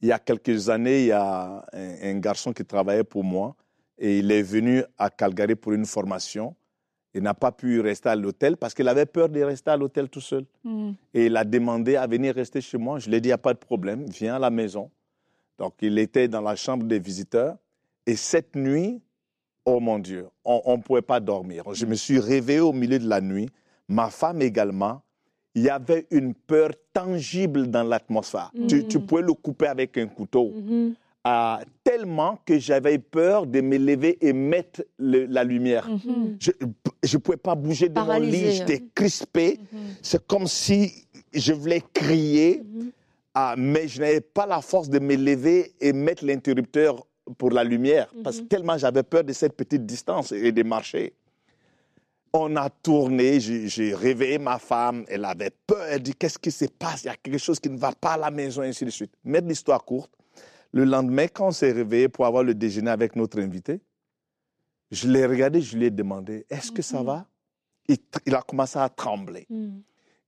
Il 0.00 0.08
y 0.08 0.12
a 0.12 0.18
quelques 0.18 0.68
années, 0.68 1.02
il 1.02 1.06
y 1.06 1.12
a 1.12 1.64
un 1.72 2.18
garçon 2.18 2.52
qui 2.52 2.64
travaillait 2.64 3.04
pour 3.04 3.22
moi 3.22 3.54
et 3.96 4.18
il 4.18 4.30
est 4.32 4.42
venu 4.42 4.82
à 4.98 5.08
Calgary 5.08 5.54
pour 5.54 5.72
une 5.72 5.86
formation. 5.86 6.54
Il 7.16 7.22
n'a 7.22 7.32
pas 7.32 7.50
pu 7.50 7.80
rester 7.80 8.10
à 8.10 8.14
l'hôtel 8.14 8.58
parce 8.58 8.74
qu'il 8.74 8.86
avait 8.88 9.06
peur 9.06 9.30
de 9.30 9.40
rester 9.40 9.70
à 9.70 9.76
l'hôtel 9.78 10.10
tout 10.10 10.20
seul. 10.20 10.44
Hmm. 10.62 10.92
Et 11.14 11.26
il 11.26 11.36
a 11.38 11.44
demandé 11.44 11.96
à 11.96 12.06
venir 12.06 12.34
rester 12.34 12.60
chez 12.60 12.76
moi. 12.76 12.98
Je 12.98 13.08
lui 13.08 13.16
ai 13.16 13.20
dit, 13.22 13.28
il 13.28 13.30
n'y 13.30 13.34
a 13.34 13.38
pas 13.38 13.54
de 13.54 13.58
problème, 13.58 14.04
viens 14.04 14.36
à 14.36 14.38
la 14.38 14.50
maison. 14.50 14.90
Donc 15.58 15.72
il 15.80 15.98
était 15.98 16.28
dans 16.28 16.42
la 16.42 16.56
chambre 16.56 16.84
des 16.84 16.98
visiteurs. 16.98 17.56
Et 18.04 18.16
cette 18.16 18.54
nuit, 18.54 19.00
oh 19.64 19.80
mon 19.80 19.98
Dieu, 19.98 20.26
on 20.44 20.76
ne 20.76 20.82
pouvait 20.82 21.00
pas 21.00 21.18
dormir. 21.18 21.64
Je 21.72 21.86
me 21.86 21.94
suis 21.94 22.18
réveillé 22.18 22.60
au 22.60 22.74
milieu 22.74 22.98
de 22.98 23.08
la 23.08 23.22
nuit. 23.22 23.48
Ma 23.88 24.10
femme 24.10 24.42
également. 24.42 25.00
Il 25.54 25.62
y 25.62 25.70
avait 25.70 26.06
une 26.10 26.34
peur 26.34 26.68
tangible 26.92 27.68
dans 27.68 27.82
l'atmosphère. 27.82 28.52
Tu, 28.68 28.82
hmm. 28.82 29.06
pouvais 29.06 29.22
le 29.22 29.32
couper 29.32 29.68
avec 29.68 29.96
un 29.96 30.06
couteau. 30.06 30.52
Hmm 30.54 30.92
tellement 31.86 32.40
que 32.44 32.58
j'avais 32.58 32.98
peur 32.98 33.46
de 33.46 33.60
me 33.60 33.78
lever 33.78 34.18
et 34.20 34.32
mettre 34.32 34.84
la 34.98 35.44
lumière. 35.44 35.88
Mhm. 35.88 36.36
Je 36.40 36.50
ne 37.16 37.18
pouvais 37.22 37.36
pas 37.36 37.54
bouger 37.54 37.88
de 37.88 38.00
mon 38.00 38.18
lit, 38.18 38.56
j'étais 38.56 38.82
crispé. 38.92 39.60
Mhm. 39.72 39.78
C'est 40.02 40.26
comme 40.26 40.48
si 40.48 41.06
je 41.32 41.52
voulais 41.52 41.82
crier, 41.94 42.64
mhm. 42.64 42.90
ah, 43.34 43.54
mais 43.56 43.86
je 43.86 44.00
n'avais 44.00 44.20
pas 44.20 44.46
la 44.46 44.60
force 44.62 44.90
de 44.90 44.98
me 44.98 45.14
lever 45.14 45.74
et 45.80 45.92
mettre 45.92 46.26
l'interrupteur 46.26 47.06
pour 47.38 47.50
la 47.50 47.62
lumière, 47.62 48.12
parce 48.24 48.40
que 48.40 48.46
tellement 48.46 48.76
j'avais 48.78 49.04
peur 49.04 49.22
de 49.22 49.32
cette 49.32 49.52
petite 49.52 49.86
distance 49.86 50.32
et 50.32 50.50
de 50.50 50.62
marcher. 50.64 51.12
On 52.32 52.56
a 52.56 52.68
tourné, 52.68 53.38
j'ai 53.38 53.94
réveillé 53.94 54.38
ma 54.38 54.58
femme, 54.58 55.04
elle 55.08 55.24
avait 55.24 55.52
peur, 55.66 55.84
elle 55.88 56.02
dit 56.02 56.14
qu'est-ce 56.14 56.38
qui 56.38 56.50
se 56.50 56.64
passe, 56.64 57.04
il 57.04 57.06
y 57.06 57.10
a 57.10 57.16
quelque 57.16 57.38
chose 57.38 57.60
qui 57.60 57.70
ne 57.70 57.78
va 57.78 57.92
pas 57.92 58.14
à 58.14 58.16
la 58.16 58.30
maison, 58.32 58.64
et 58.64 58.68
ainsi 58.68 58.84
de 58.84 58.90
suite. 58.90 59.12
Mettre 59.24 59.46
l'histoire 59.46 59.84
courte, 59.84 60.10
le 60.76 60.84
lendemain, 60.84 61.26
quand 61.26 61.48
on 61.48 61.52
s'est 61.52 61.72
réveillé 61.72 62.10
pour 62.10 62.26
avoir 62.26 62.44
le 62.44 62.54
déjeuner 62.54 62.90
avec 62.90 63.16
notre 63.16 63.40
invité, 63.40 63.80
je 64.90 65.08
l'ai 65.08 65.24
regardé, 65.24 65.62
je 65.62 65.74
lui 65.74 65.86
ai 65.86 65.90
demandé, 65.90 66.44
est-ce 66.50 66.70
que 66.70 66.82
ça 66.82 67.00
mm-hmm. 67.00 67.06
va? 67.06 67.26
Il, 68.26 68.34
a 68.34 68.42
commencé 68.42 68.78
à 68.78 68.90
trembler. 68.90 69.46
Mm. 69.48 69.78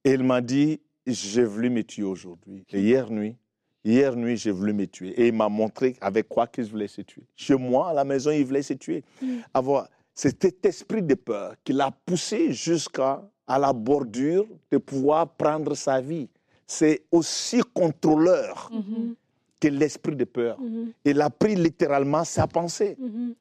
Et 0.04 0.12
il 0.12 0.24
m'a 0.24 0.40
dit, 0.40 0.80
j'ai 1.06 1.44
voulu 1.44 1.68
me 1.68 1.82
tuer 1.82 2.04
aujourd'hui. 2.04 2.64
Et 2.70 2.80
hier 2.80 3.10
nuit, 3.10 3.36
hier 3.84 4.16
nuit, 4.16 4.38
j'ai 4.38 4.50
voulu 4.50 4.72
me 4.72 4.86
tuer. 4.86 5.10
Et 5.20 5.28
il 5.28 5.34
m'a 5.34 5.50
montré 5.50 5.96
avec 6.00 6.30
quoi 6.30 6.46
qu'il 6.46 6.64
voulait 6.64 6.88
se 6.88 7.02
tuer. 7.02 7.26
Chez 7.36 7.56
moi, 7.56 7.90
à 7.90 7.92
la 7.92 8.04
maison, 8.04 8.30
il 8.30 8.46
voulait 8.46 8.62
se 8.62 8.72
tuer. 8.72 9.04
Mm. 9.20 9.40
Avoir 9.52 9.90
cet 10.14 10.64
esprit 10.64 11.02
de 11.02 11.14
peur 11.14 11.56
qui 11.62 11.74
l'a 11.74 11.90
poussé 11.90 12.54
jusqu'à 12.54 13.22
la 13.46 13.72
bordure 13.74 14.46
de 14.70 14.78
pouvoir 14.78 15.28
prendre 15.28 15.74
sa 15.74 16.00
vie. 16.00 16.30
C'est 16.66 17.02
aussi 17.12 17.60
contrôleur. 17.74 18.70
Mm-hmm 18.72 19.14
que 19.60 19.68
l'esprit 19.68 20.16
de 20.16 20.24
peur. 20.24 20.60
Mhm. 20.60 20.92
Il 21.04 21.20
a 21.20 21.30
pris 21.30 21.54
littéralement 21.54 22.24
sa 22.24 22.46
pensée. 22.46 22.96
Mhm. 22.98 23.34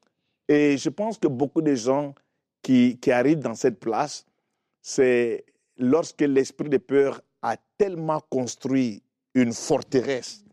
Et 0.48 0.76
je 0.76 0.88
pense 0.88 1.18
que 1.18 1.28
beaucoup 1.28 1.62
de 1.62 1.74
gens 1.74 2.14
qui, 2.62 2.98
qui 2.98 3.10
arrivent 3.12 3.40
dans 3.40 3.54
cette 3.54 3.78
place, 3.78 4.24
c'est 4.80 5.44
lorsque 5.76 6.22
l'esprit 6.22 6.68
de 6.68 6.78
peur 6.78 7.20
a 7.42 7.56
tellement 7.76 8.20
construit 8.28 9.02
une 9.34 9.52
forteresse, 9.52 10.44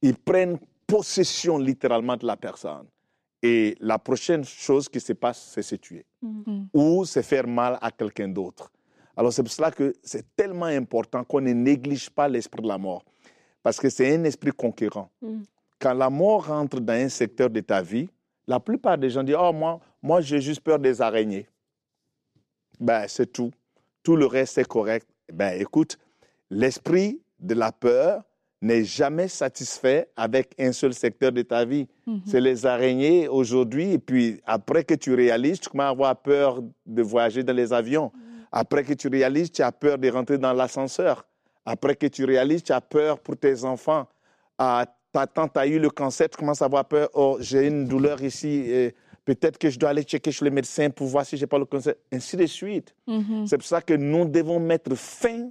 ils 0.00 0.16
prennent 0.16 0.58
possession 0.86 1.58
littéralement 1.58 2.16
de 2.16 2.26
la 2.26 2.36
personne. 2.36 2.86
Et 3.42 3.76
la 3.80 3.98
prochaine 3.98 4.44
chose 4.44 4.88
qui 4.88 5.00
se 5.00 5.12
passe, 5.14 5.50
c'est 5.52 5.62
se 5.62 5.74
tuer 5.74 6.06
mhm. 6.22 6.68
ou 6.72 7.04
se 7.04 7.22
faire 7.22 7.46
mal 7.46 7.78
à 7.80 7.90
quelqu'un 7.90 8.28
d'autre. 8.28 8.70
Alors 9.16 9.32
c'est 9.32 9.42
pour 9.42 9.52
cela 9.52 9.70
que 9.70 9.94
c'est 10.02 10.34
tellement 10.36 10.66
important 10.66 11.24
qu'on 11.24 11.40
ne 11.40 11.52
néglige 11.52 12.08
pas 12.08 12.28
l'esprit 12.28 12.62
de 12.62 12.68
la 12.68 12.78
mort. 12.78 13.04
Parce 13.62 13.78
que 13.78 13.88
c'est 13.88 14.14
un 14.14 14.24
esprit 14.24 14.50
conquérant. 14.50 15.10
Mm. 15.20 15.42
Quand 15.78 15.94
la 15.94 16.10
mort 16.10 16.46
rentre 16.46 16.80
dans 16.80 16.92
un 16.92 17.08
secteur 17.08 17.50
de 17.50 17.60
ta 17.60 17.82
vie, 17.82 18.08
la 18.46 18.60
plupart 18.60 18.98
des 18.98 19.10
gens 19.10 19.22
disent 19.22 19.36
Oh, 19.38 19.52
moi, 19.52 19.80
moi 20.02 20.20
j'ai 20.20 20.40
juste 20.40 20.60
peur 20.60 20.78
des 20.78 21.00
araignées. 21.00 21.48
Ben, 22.80 23.04
c'est 23.08 23.32
tout. 23.32 23.52
Tout 24.02 24.16
le 24.16 24.26
reste 24.26 24.58
est 24.58 24.66
correct. 24.66 25.06
Ben, 25.32 25.60
écoute, 25.60 25.98
l'esprit 26.50 27.20
de 27.38 27.54
la 27.54 27.72
peur 27.72 28.22
n'est 28.60 28.84
jamais 28.84 29.28
satisfait 29.28 30.08
avec 30.16 30.54
un 30.58 30.72
seul 30.72 30.94
secteur 30.94 31.32
de 31.32 31.42
ta 31.42 31.64
vie. 31.64 31.88
Mm-hmm. 32.06 32.20
C'est 32.26 32.40
les 32.40 32.64
araignées 32.64 33.28
aujourd'hui, 33.28 33.92
et 33.92 33.98
puis 33.98 34.40
après 34.46 34.84
que 34.84 34.94
tu 34.94 35.14
réalises, 35.14 35.60
tu 35.60 35.68
commences 35.68 35.86
à 35.86 35.90
avoir 35.90 36.16
peur 36.16 36.62
de 36.86 37.02
voyager 37.02 37.42
dans 37.42 37.52
les 37.52 37.72
avions. 37.72 38.12
Mm. 38.14 38.20
Après 38.52 38.84
que 38.84 38.94
tu 38.94 39.08
réalises, 39.08 39.50
tu 39.50 39.62
as 39.62 39.72
peur 39.72 39.98
de 39.98 40.08
rentrer 40.08 40.38
dans 40.38 40.52
l'ascenseur. 40.52 41.26
Après 41.64 41.94
que 41.94 42.06
tu 42.06 42.24
réalises, 42.24 42.62
tu 42.62 42.72
as 42.72 42.80
peur 42.80 43.20
pour 43.20 43.36
tes 43.36 43.64
enfants. 43.64 44.06
Ah, 44.58 44.86
ta 45.12 45.26
tante 45.26 45.56
a 45.56 45.66
eu 45.66 45.78
le 45.78 45.90
cancer, 45.90 46.28
tu 46.28 46.36
commences 46.36 46.62
à 46.62 46.64
avoir 46.64 46.84
peur. 46.86 47.08
Oh, 47.14 47.36
j'ai 47.40 47.66
une 47.66 47.86
douleur 47.86 48.22
ici. 48.22 48.92
Peut-être 49.24 49.58
que 49.58 49.70
je 49.70 49.78
dois 49.78 49.90
aller 49.90 50.02
checker 50.02 50.32
chez 50.32 50.44
le 50.44 50.50
médecin 50.50 50.90
pour 50.90 51.06
voir 51.06 51.24
si 51.24 51.36
je 51.36 51.42
n'ai 51.42 51.46
pas 51.46 51.58
le 51.58 51.64
cancer. 51.64 51.94
Ainsi 52.12 52.36
de 52.36 52.46
suite. 52.46 52.94
Mm-hmm. 53.06 53.46
C'est 53.46 53.56
pour 53.56 53.66
ça 53.66 53.80
que 53.80 53.94
nous 53.94 54.24
devons 54.24 54.58
mettre 54.58 54.94
fin 54.96 55.50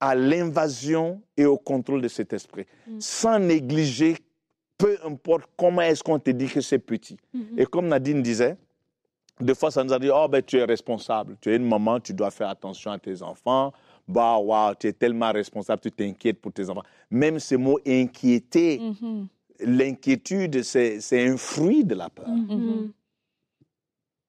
à 0.00 0.14
l'invasion 0.14 1.22
et 1.36 1.44
au 1.44 1.58
contrôle 1.58 2.00
de 2.00 2.08
cet 2.08 2.32
esprit, 2.32 2.66
mm. 2.86 3.00
sans 3.00 3.38
négliger, 3.38 4.16
peu 4.76 4.96
importe 5.04 5.44
comment 5.56 5.82
est-ce 5.82 6.02
qu'on 6.02 6.18
te 6.18 6.30
dit 6.30 6.46
que 6.46 6.60
c'est 6.60 6.78
petit. 6.78 7.16
Mm-hmm. 7.34 7.60
Et 7.60 7.66
comme 7.66 7.88
Nadine 7.88 8.22
disait, 8.22 8.56
des 9.40 9.54
fois, 9.54 9.70
ça 9.70 9.84
nous 9.84 9.92
a 9.92 9.98
dit, 9.98 10.10
oh, 10.12 10.26
ben, 10.28 10.42
tu 10.42 10.58
es 10.58 10.64
responsable. 10.64 11.36
Tu 11.40 11.52
es 11.52 11.56
une 11.56 11.68
maman, 11.68 12.00
tu 12.00 12.12
dois 12.12 12.30
faire 12.32 12.48
attention 12.48 12.90
à 12.90 12.98
tes 12.98 13.22
enfants 13.22 13.72
bah, 14.08 14.38
waouh, 14.38 14.74
tu 14.74 14.86
es 14.86 14.92
tellement 14.92 15.30
responsable, 15.30 15.82
tu 15.82 15.92
t'inquiètes 15.92 16.40
pour 16.40 16.52
tes 16.52 16.68
enfants. 16.70 16.82
Même 17.10 17.38
ce 17.38 17.54
mot 17.54 17.78
inquiéter, 17.86 18.78
mm-hmm. 18.78 19.26
l'inquiétude, 19.60 20.62
c'est 20.62 21.28
un 21.28 21.36
fruit 21.36 21.84
de 21.84 21.94
la 21.94 22.08
peur. 22.08 22.28
Mm-hmm. 22.28 22.90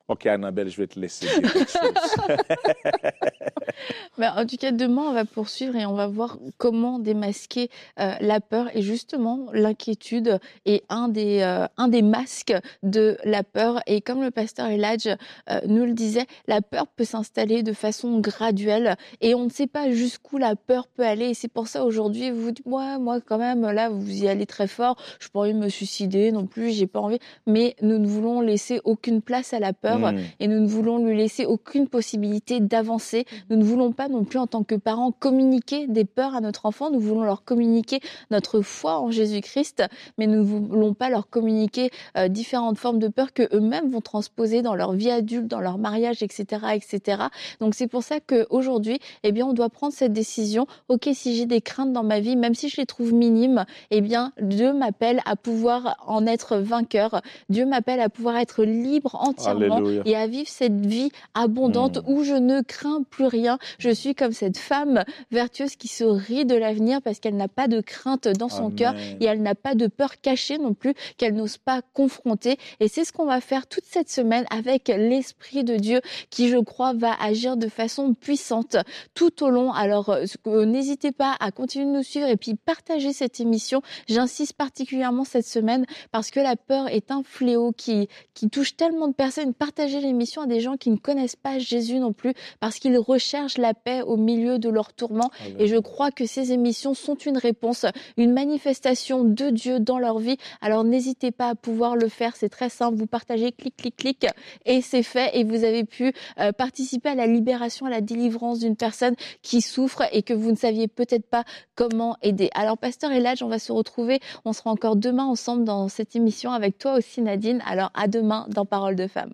Ok, 0.10 0.26
Annabelle, 0.26 0.70
je 0.70 0.78
vais 0.78 0.88
te 0.88 1.00
laisser 1.00 1.28
dire 1.28 1.54
quelque 1.54 1.72
chose. 1.72 1.94
En 4.20 4.46
tout 4.46 4.58
cas, 4.58 4.72
demain, 4.72 5.04
on 5.08 5.14
va 5.14 5.26
poursuivre 5.26 5.76
et 5.76 5.86
on 5.86 5.94
va 5.94 6.08
voir 6.08 6.38
comment 6.58 7.00
démasquer 7.00 7.70
euh, 8.00 8.14
la 8.20 8.42
peur. 8.42 8.68
Et 8.76 8.82
justement, 8.82 9.48
l'inquiétude 9.54 10.40
est 10.66 10.84
un 10.90 11.08
des, 11.08 11.42
euh, 11.42 11.66
un 11.78 11.88
des 11.88 12.02
masques 12.02 12.54
de 12.84 13.18
la 13.24 13.44
peur. 13.44 13.82
Et 13.88 14.02
comme 14.02 14.22
le 14.22 14.32
pasteur 14.32 14.68
Eladj 14.68 15.08
euh, 15.08 15.62
nous 15.68 15.86
le 15.86 15.94
disait, 15.94 16.26
la 16.48 16.62
peur 16.62 16.88
peut 16.88 17.06
s'installer 17.06 17.64
de 17.64 17.74
façon 17.74 18.20
graduelle 18.20 18.98
et 19.22 19.36
on 19.36 19.46
ne 19.46 19.50
sait 19.50 19.68
pas 19.68 19.90
jusqu'où 19.92 20.38
la 20.38 20.56
peur 20.56 20.88
peut 20.88 21.06
aller. 21.06 21.30
Et 21.30 21.34
c'est 21.34 21.48
pour 21.48 21.68
ça 21.68 21.86
aujourd'hui, 21.86 22.32
vous 22.32 22.52
dites, 22.52 22.66
moi, 22.66 23.00
moi, 23.00 23.22
quand 23.22 23.38
même, 23.38 23.62
là, 23.62 23.90
vous 23.90 24.24
y 24.24 24.28
allez 24.28 24.46
très 24.46 24.68
fort. 24.68 24.98
Je 25.20 25.30
de 25.30 25.54
me 25.54 25.70
suicider 25.70 26.32
non 26.32 26.46
plus, 26.46 26.72
j'ai 26.72 26.88
pas 26.88 27.00
envie. 27.00 27.20
Mais 27.48 27.76
nous 27.82 27.98
ne 27.98 28.08
voulons 28.08 28.42
laisser 28.42 28.82
aucune 28.84 29.22
place 29.22 29.54
à 29.54 29.60
la 29.60 29.72
peur 29.72 30.00
mmh. 30.00 30.18
et 30.40 30.48
nous 30.48 30.60
ne 30.60 30.68
voulons 30.68 31.04
lui 31.06 31.16
laisser 31.16 31.46
aucune 31.46 31.88
possibilité 31.88 32.60
d'avancer. 32.60 33.26
Nous 33.50 33.58
ne 33.58 33.64
voulons 33.64 33.92
pas 33.92 34.08
non 34.08 34.24
plus 34.24 34.40
en 34.40 34.48
tant 34.48 34.64
que 34.64 34.76
parents 34.76 35.12
communiquer 35.12 35.88
des 35.88 36.06
peurs 36.06 36.36
à 36.36 36.42
notre 36.42 36.66
enfant. 36.66 36.90
Nous 36.92 37.00
voulons 37.00 37.24
leur 37.24 37.44
communiquer 37.44 38.00
notre 38.32 38.62
foi 38.62 39.00
en 39.00 39.12
Jésus-Christ, 39.12 39.84
mais 40.18 40.28
nous 40.28 40.40
ne 40.40 40.44
voulons 40.44 40.94
pas 40.94 41.10
leur 41.10 41.30
communiquer 41.30 41.92
euh, 42.18 42.28
différentes 42.28 42.78
formes 42.78 43.00
de 43.00 43.08
peur 43.08 43.34
que 43.34 43.44
eux-mêmes 43.56 43.90
vont 43.90 44.02
transposer 44.02 44.62
dans 44.62 44.76
leur 44.76 44.94
vie 44.94 45.12
adulte, 45.12 45.48
dans 45.48 45.60
leur 45.60 45.78
mariage, 45.78 46.24
etc., 46.24 46.66
etc. 46.74 47.24
Donc 47.60 47.76
c'est 47.76 47.88
pour 47.88 48.04
ça 48.04 48.20
qu'aujourd'hui, 48.20 49.00
eh 49.24 49.32
bien, 49.32 49.46
on 49.46 49.54
doit 49.54 49.70
prendre 49.70 49.94
cette 49.94 50.14
décision. 50.14 50.68
Ok, 50.88 51.10
si 51.14 51.36
j'ai 51.36 51.46
des 51.46 51.62
craintes 51.62 51.94
dans 51.94 52.04
ma 52.04 52.20
vie, 52.20 52.36
même 52.36 52.56
si 52.56 52.70
je 52.70 52.78
les 52.78 52.86
trouve 52.86 53.14
minimes, 53.14 53.66
eh 53.92 54.02
bien, 54.02 54.32
Dieu 54.42 54.74
m'appelle 54.74 55.22
à 55.26 55.36
pouvoir 55.36 55.98
en 56.06 56.26
être 56.26 56.58
vainqueur. 56.58 57.22
Dieu 57.50 57.66
m'appelle 57.66 58.00
à 58.00 58.10
pouvoir 58.10 58.38
être 58.38 58.64
libre 58.64 59.16
entièrement 59.16 59.82
et 60.06 60.16
à 60.16 60.28
vivre 60.28 60.50
cette 60.50 60.86
vie 60.86 61.12
abondante 61.34 61.98
hmm. 61.98 62.12
où 62.12 62.24
je 62.24 62.34
ne 62.34 62.62
crains 62.62 63.04
plus 63.10 63.19
rien. 63.28 63.58
Je 63.78 63.90
suis 63.90 64.16
comme 64.16 64.32
cette 64.32 64.58
femme 64.58 65.04
vertueuse 65.32 65.76
qui 65.76 65.88
se 65.88 66.04
rit 66.04 66.46
de 66.46 66.56
l'avenir 66.56 67.02
parce 67.02 67.20
qu'elle 67.20 67.36
n'a 67.36 67.48
pas 67.48 67.68
de 67.68 67.82
crainte 67.82 68.28
dans 68.28 68.50
son 68.50 68.70
cœur 68.72 68.96
et 68.98 69.26
elle 69.26 69.42
n'a 69.42 69.56
pas 69.56 69.76
de 69.76 69.88
peur 69.88 70.22
cachée 70.22 70.58
non 70.58 70.74
plus 70.74 70.94
qu'elle 71.18 71.36
n'ose 71.36 71.58
pas 71.58 71.82
confronter. 71.94 72.58
Et 72.80 72.88
c'est 72.88 73.06
ce 73.06 73.14
qu'on 73.14 73.26
va 73.26 73.42
faire 73.42 73.68
toute 73.68 73.86
cette 73.86 74.10
semaine 74.10 74.46
avec 74.50 74.88
l'Esprit 74.88 75.64
de 75.64 75.76
Dieu 75.76 76.02
qui, 76.30 76.50
je 76.50 76.58
crois, 76.58 76.94
va 76.94 77.14
agir 77.22 77.58
de 77.58 77.68
façon 77.68 78.14
puissante 78.14 78.78
tout 79.14 79.44
au 79.44 79.50
long. 79.50 79.72
Alors, 79.72 80.10
euh, 80.10 80.66
n'hésitez 80.66 81.12
pas 81.12 81.36
à 81.40 81.52
continuer 81.52 81.86
de 81.86 81.92
nous 81.92 82.04
suivre 82.04 82.28
et 82.28 82.38
puis 82.38 82.56
partager 82.56 83.14
cette 83.14 83.40
émission. 83.40 83.82
J'insiste 84.08 84.54
particulièrement 84.54 85.24
cette 85.24 85.48
semaine 85.48 85.86
parce 86.12 86.32
que 86.32 86.40
la 86.40 86.56
peur 86.56 86.88
est 86.88 87.12
un 87.12 87.24
fléau 87.24 87.72
qui, 87.72 88.08
qui 88.34 88.50
touche 88.50 88.76
tellement 88.76 89.08
de 89.08 89.14
personnes. 89.14 89.54
Partagez 89.54 90.02
l'émission 90.02 90.42
à 90.42 90.48
des 90.48 90.60
gens 90.60 90.78
qui 90.78 90.90
ne 90.90 90.98
connaissent 90.98 91.36
pas 91.36 91.60
Jésus 91.60 92.00
non 92.00 92.14
plus 92.14 92.34
parce 92.60 92.80
qu'ils 92.80 92.98
recherchent 93.10 93.58
la 93.58 93.74
paix 93.74 94.02
au 94.02 94.18
milieu 94.18 94.60
de 94.60 94.70
leur 94.70 94.94
tourment. 94.94 95.32
Et 95.58 95.68
je 95.68 95.78
crois 95.78 96.12
que 96.12 96.26
ces 96.26 96.52
émissions 96.52 96.94
sont 96.94 97.16
une 97.16 97.38
réponse, 97.38 97.86
une 98.18 98.34
manifestation 98.34 99.24
de 99.24 99.50
Dieu 99.50 99.80
dans 99.80 99.98
leur 99.98 100.20
vie. 100.20 100.38
Alors 100.62 100.84
n'hésitez 100.84 101.32
pas 101.32 101.50
à 101.50 101.56
pouvoir 101.56 101.96
le 101.96 102.08
faire, 102.08 102.36
c'est 102.36 102.50
très 102.50 102.70
simple. 102.70 102.98
Vous 102.98 103.08
partagez, 103.08 103.52
clic, 103.52 103.76
clic, 103.76 103.96
clic, 103.96 104.28
et 104.66 104.82
c'est 104.82 105.04
fait. 105.04 105.32
Et 105.34 105.44
vous 105.44 105.64
avez 105.64 105.84
pu 105.84 106.14
euh, 106.40 106.52
participer 106.52 107.10
à 107.10 107.16
la 107.16 107.28
libération, 107.28 107.86
à 107.86 107.90
la 107.90 108.02
délivrance 108.02 108.60
d'une 108.60 108.76
personne 108.76 109.16
qui 109.42 109.62
souffre 109.62 110.04
et 110.12 110.22
que 110.22 110.34
vous 110.34 110.52
ne 110.52 110.56
saviez 110.56 110.88
peut-être 110.88 111.28
pas 111.28 111.44
comment 111.76 112.16
aider. 112.22 112.50
Alors, 112.54 112.78
Pasteur 112.78 113.12
Eladj, 113.12 113.42
on 113.44 113.48
va 113.48 113.60
se 113.60 113.72
retrouver, 113.72 114.20
on 114.46 114.54
sera 114.54 114.70
encore 114.70 114.96
demain 114.96 115.26
ensemble 115.26 115.64
dans 115.64 115.88
cette 115.88 116.16
émission 116.16 116.52
avec 116.52 116.78
toi 116.78 116.94
aussi, 116.98 117.22
Nadine. 117.22 117.62
Alors, 117.66 117.92
à 117.94 118.08
demain 118.08 118.46
dans 118.50 118.66
Parole 118.66 118.96
de 118.96 119.08
Femme. 119.08 119.34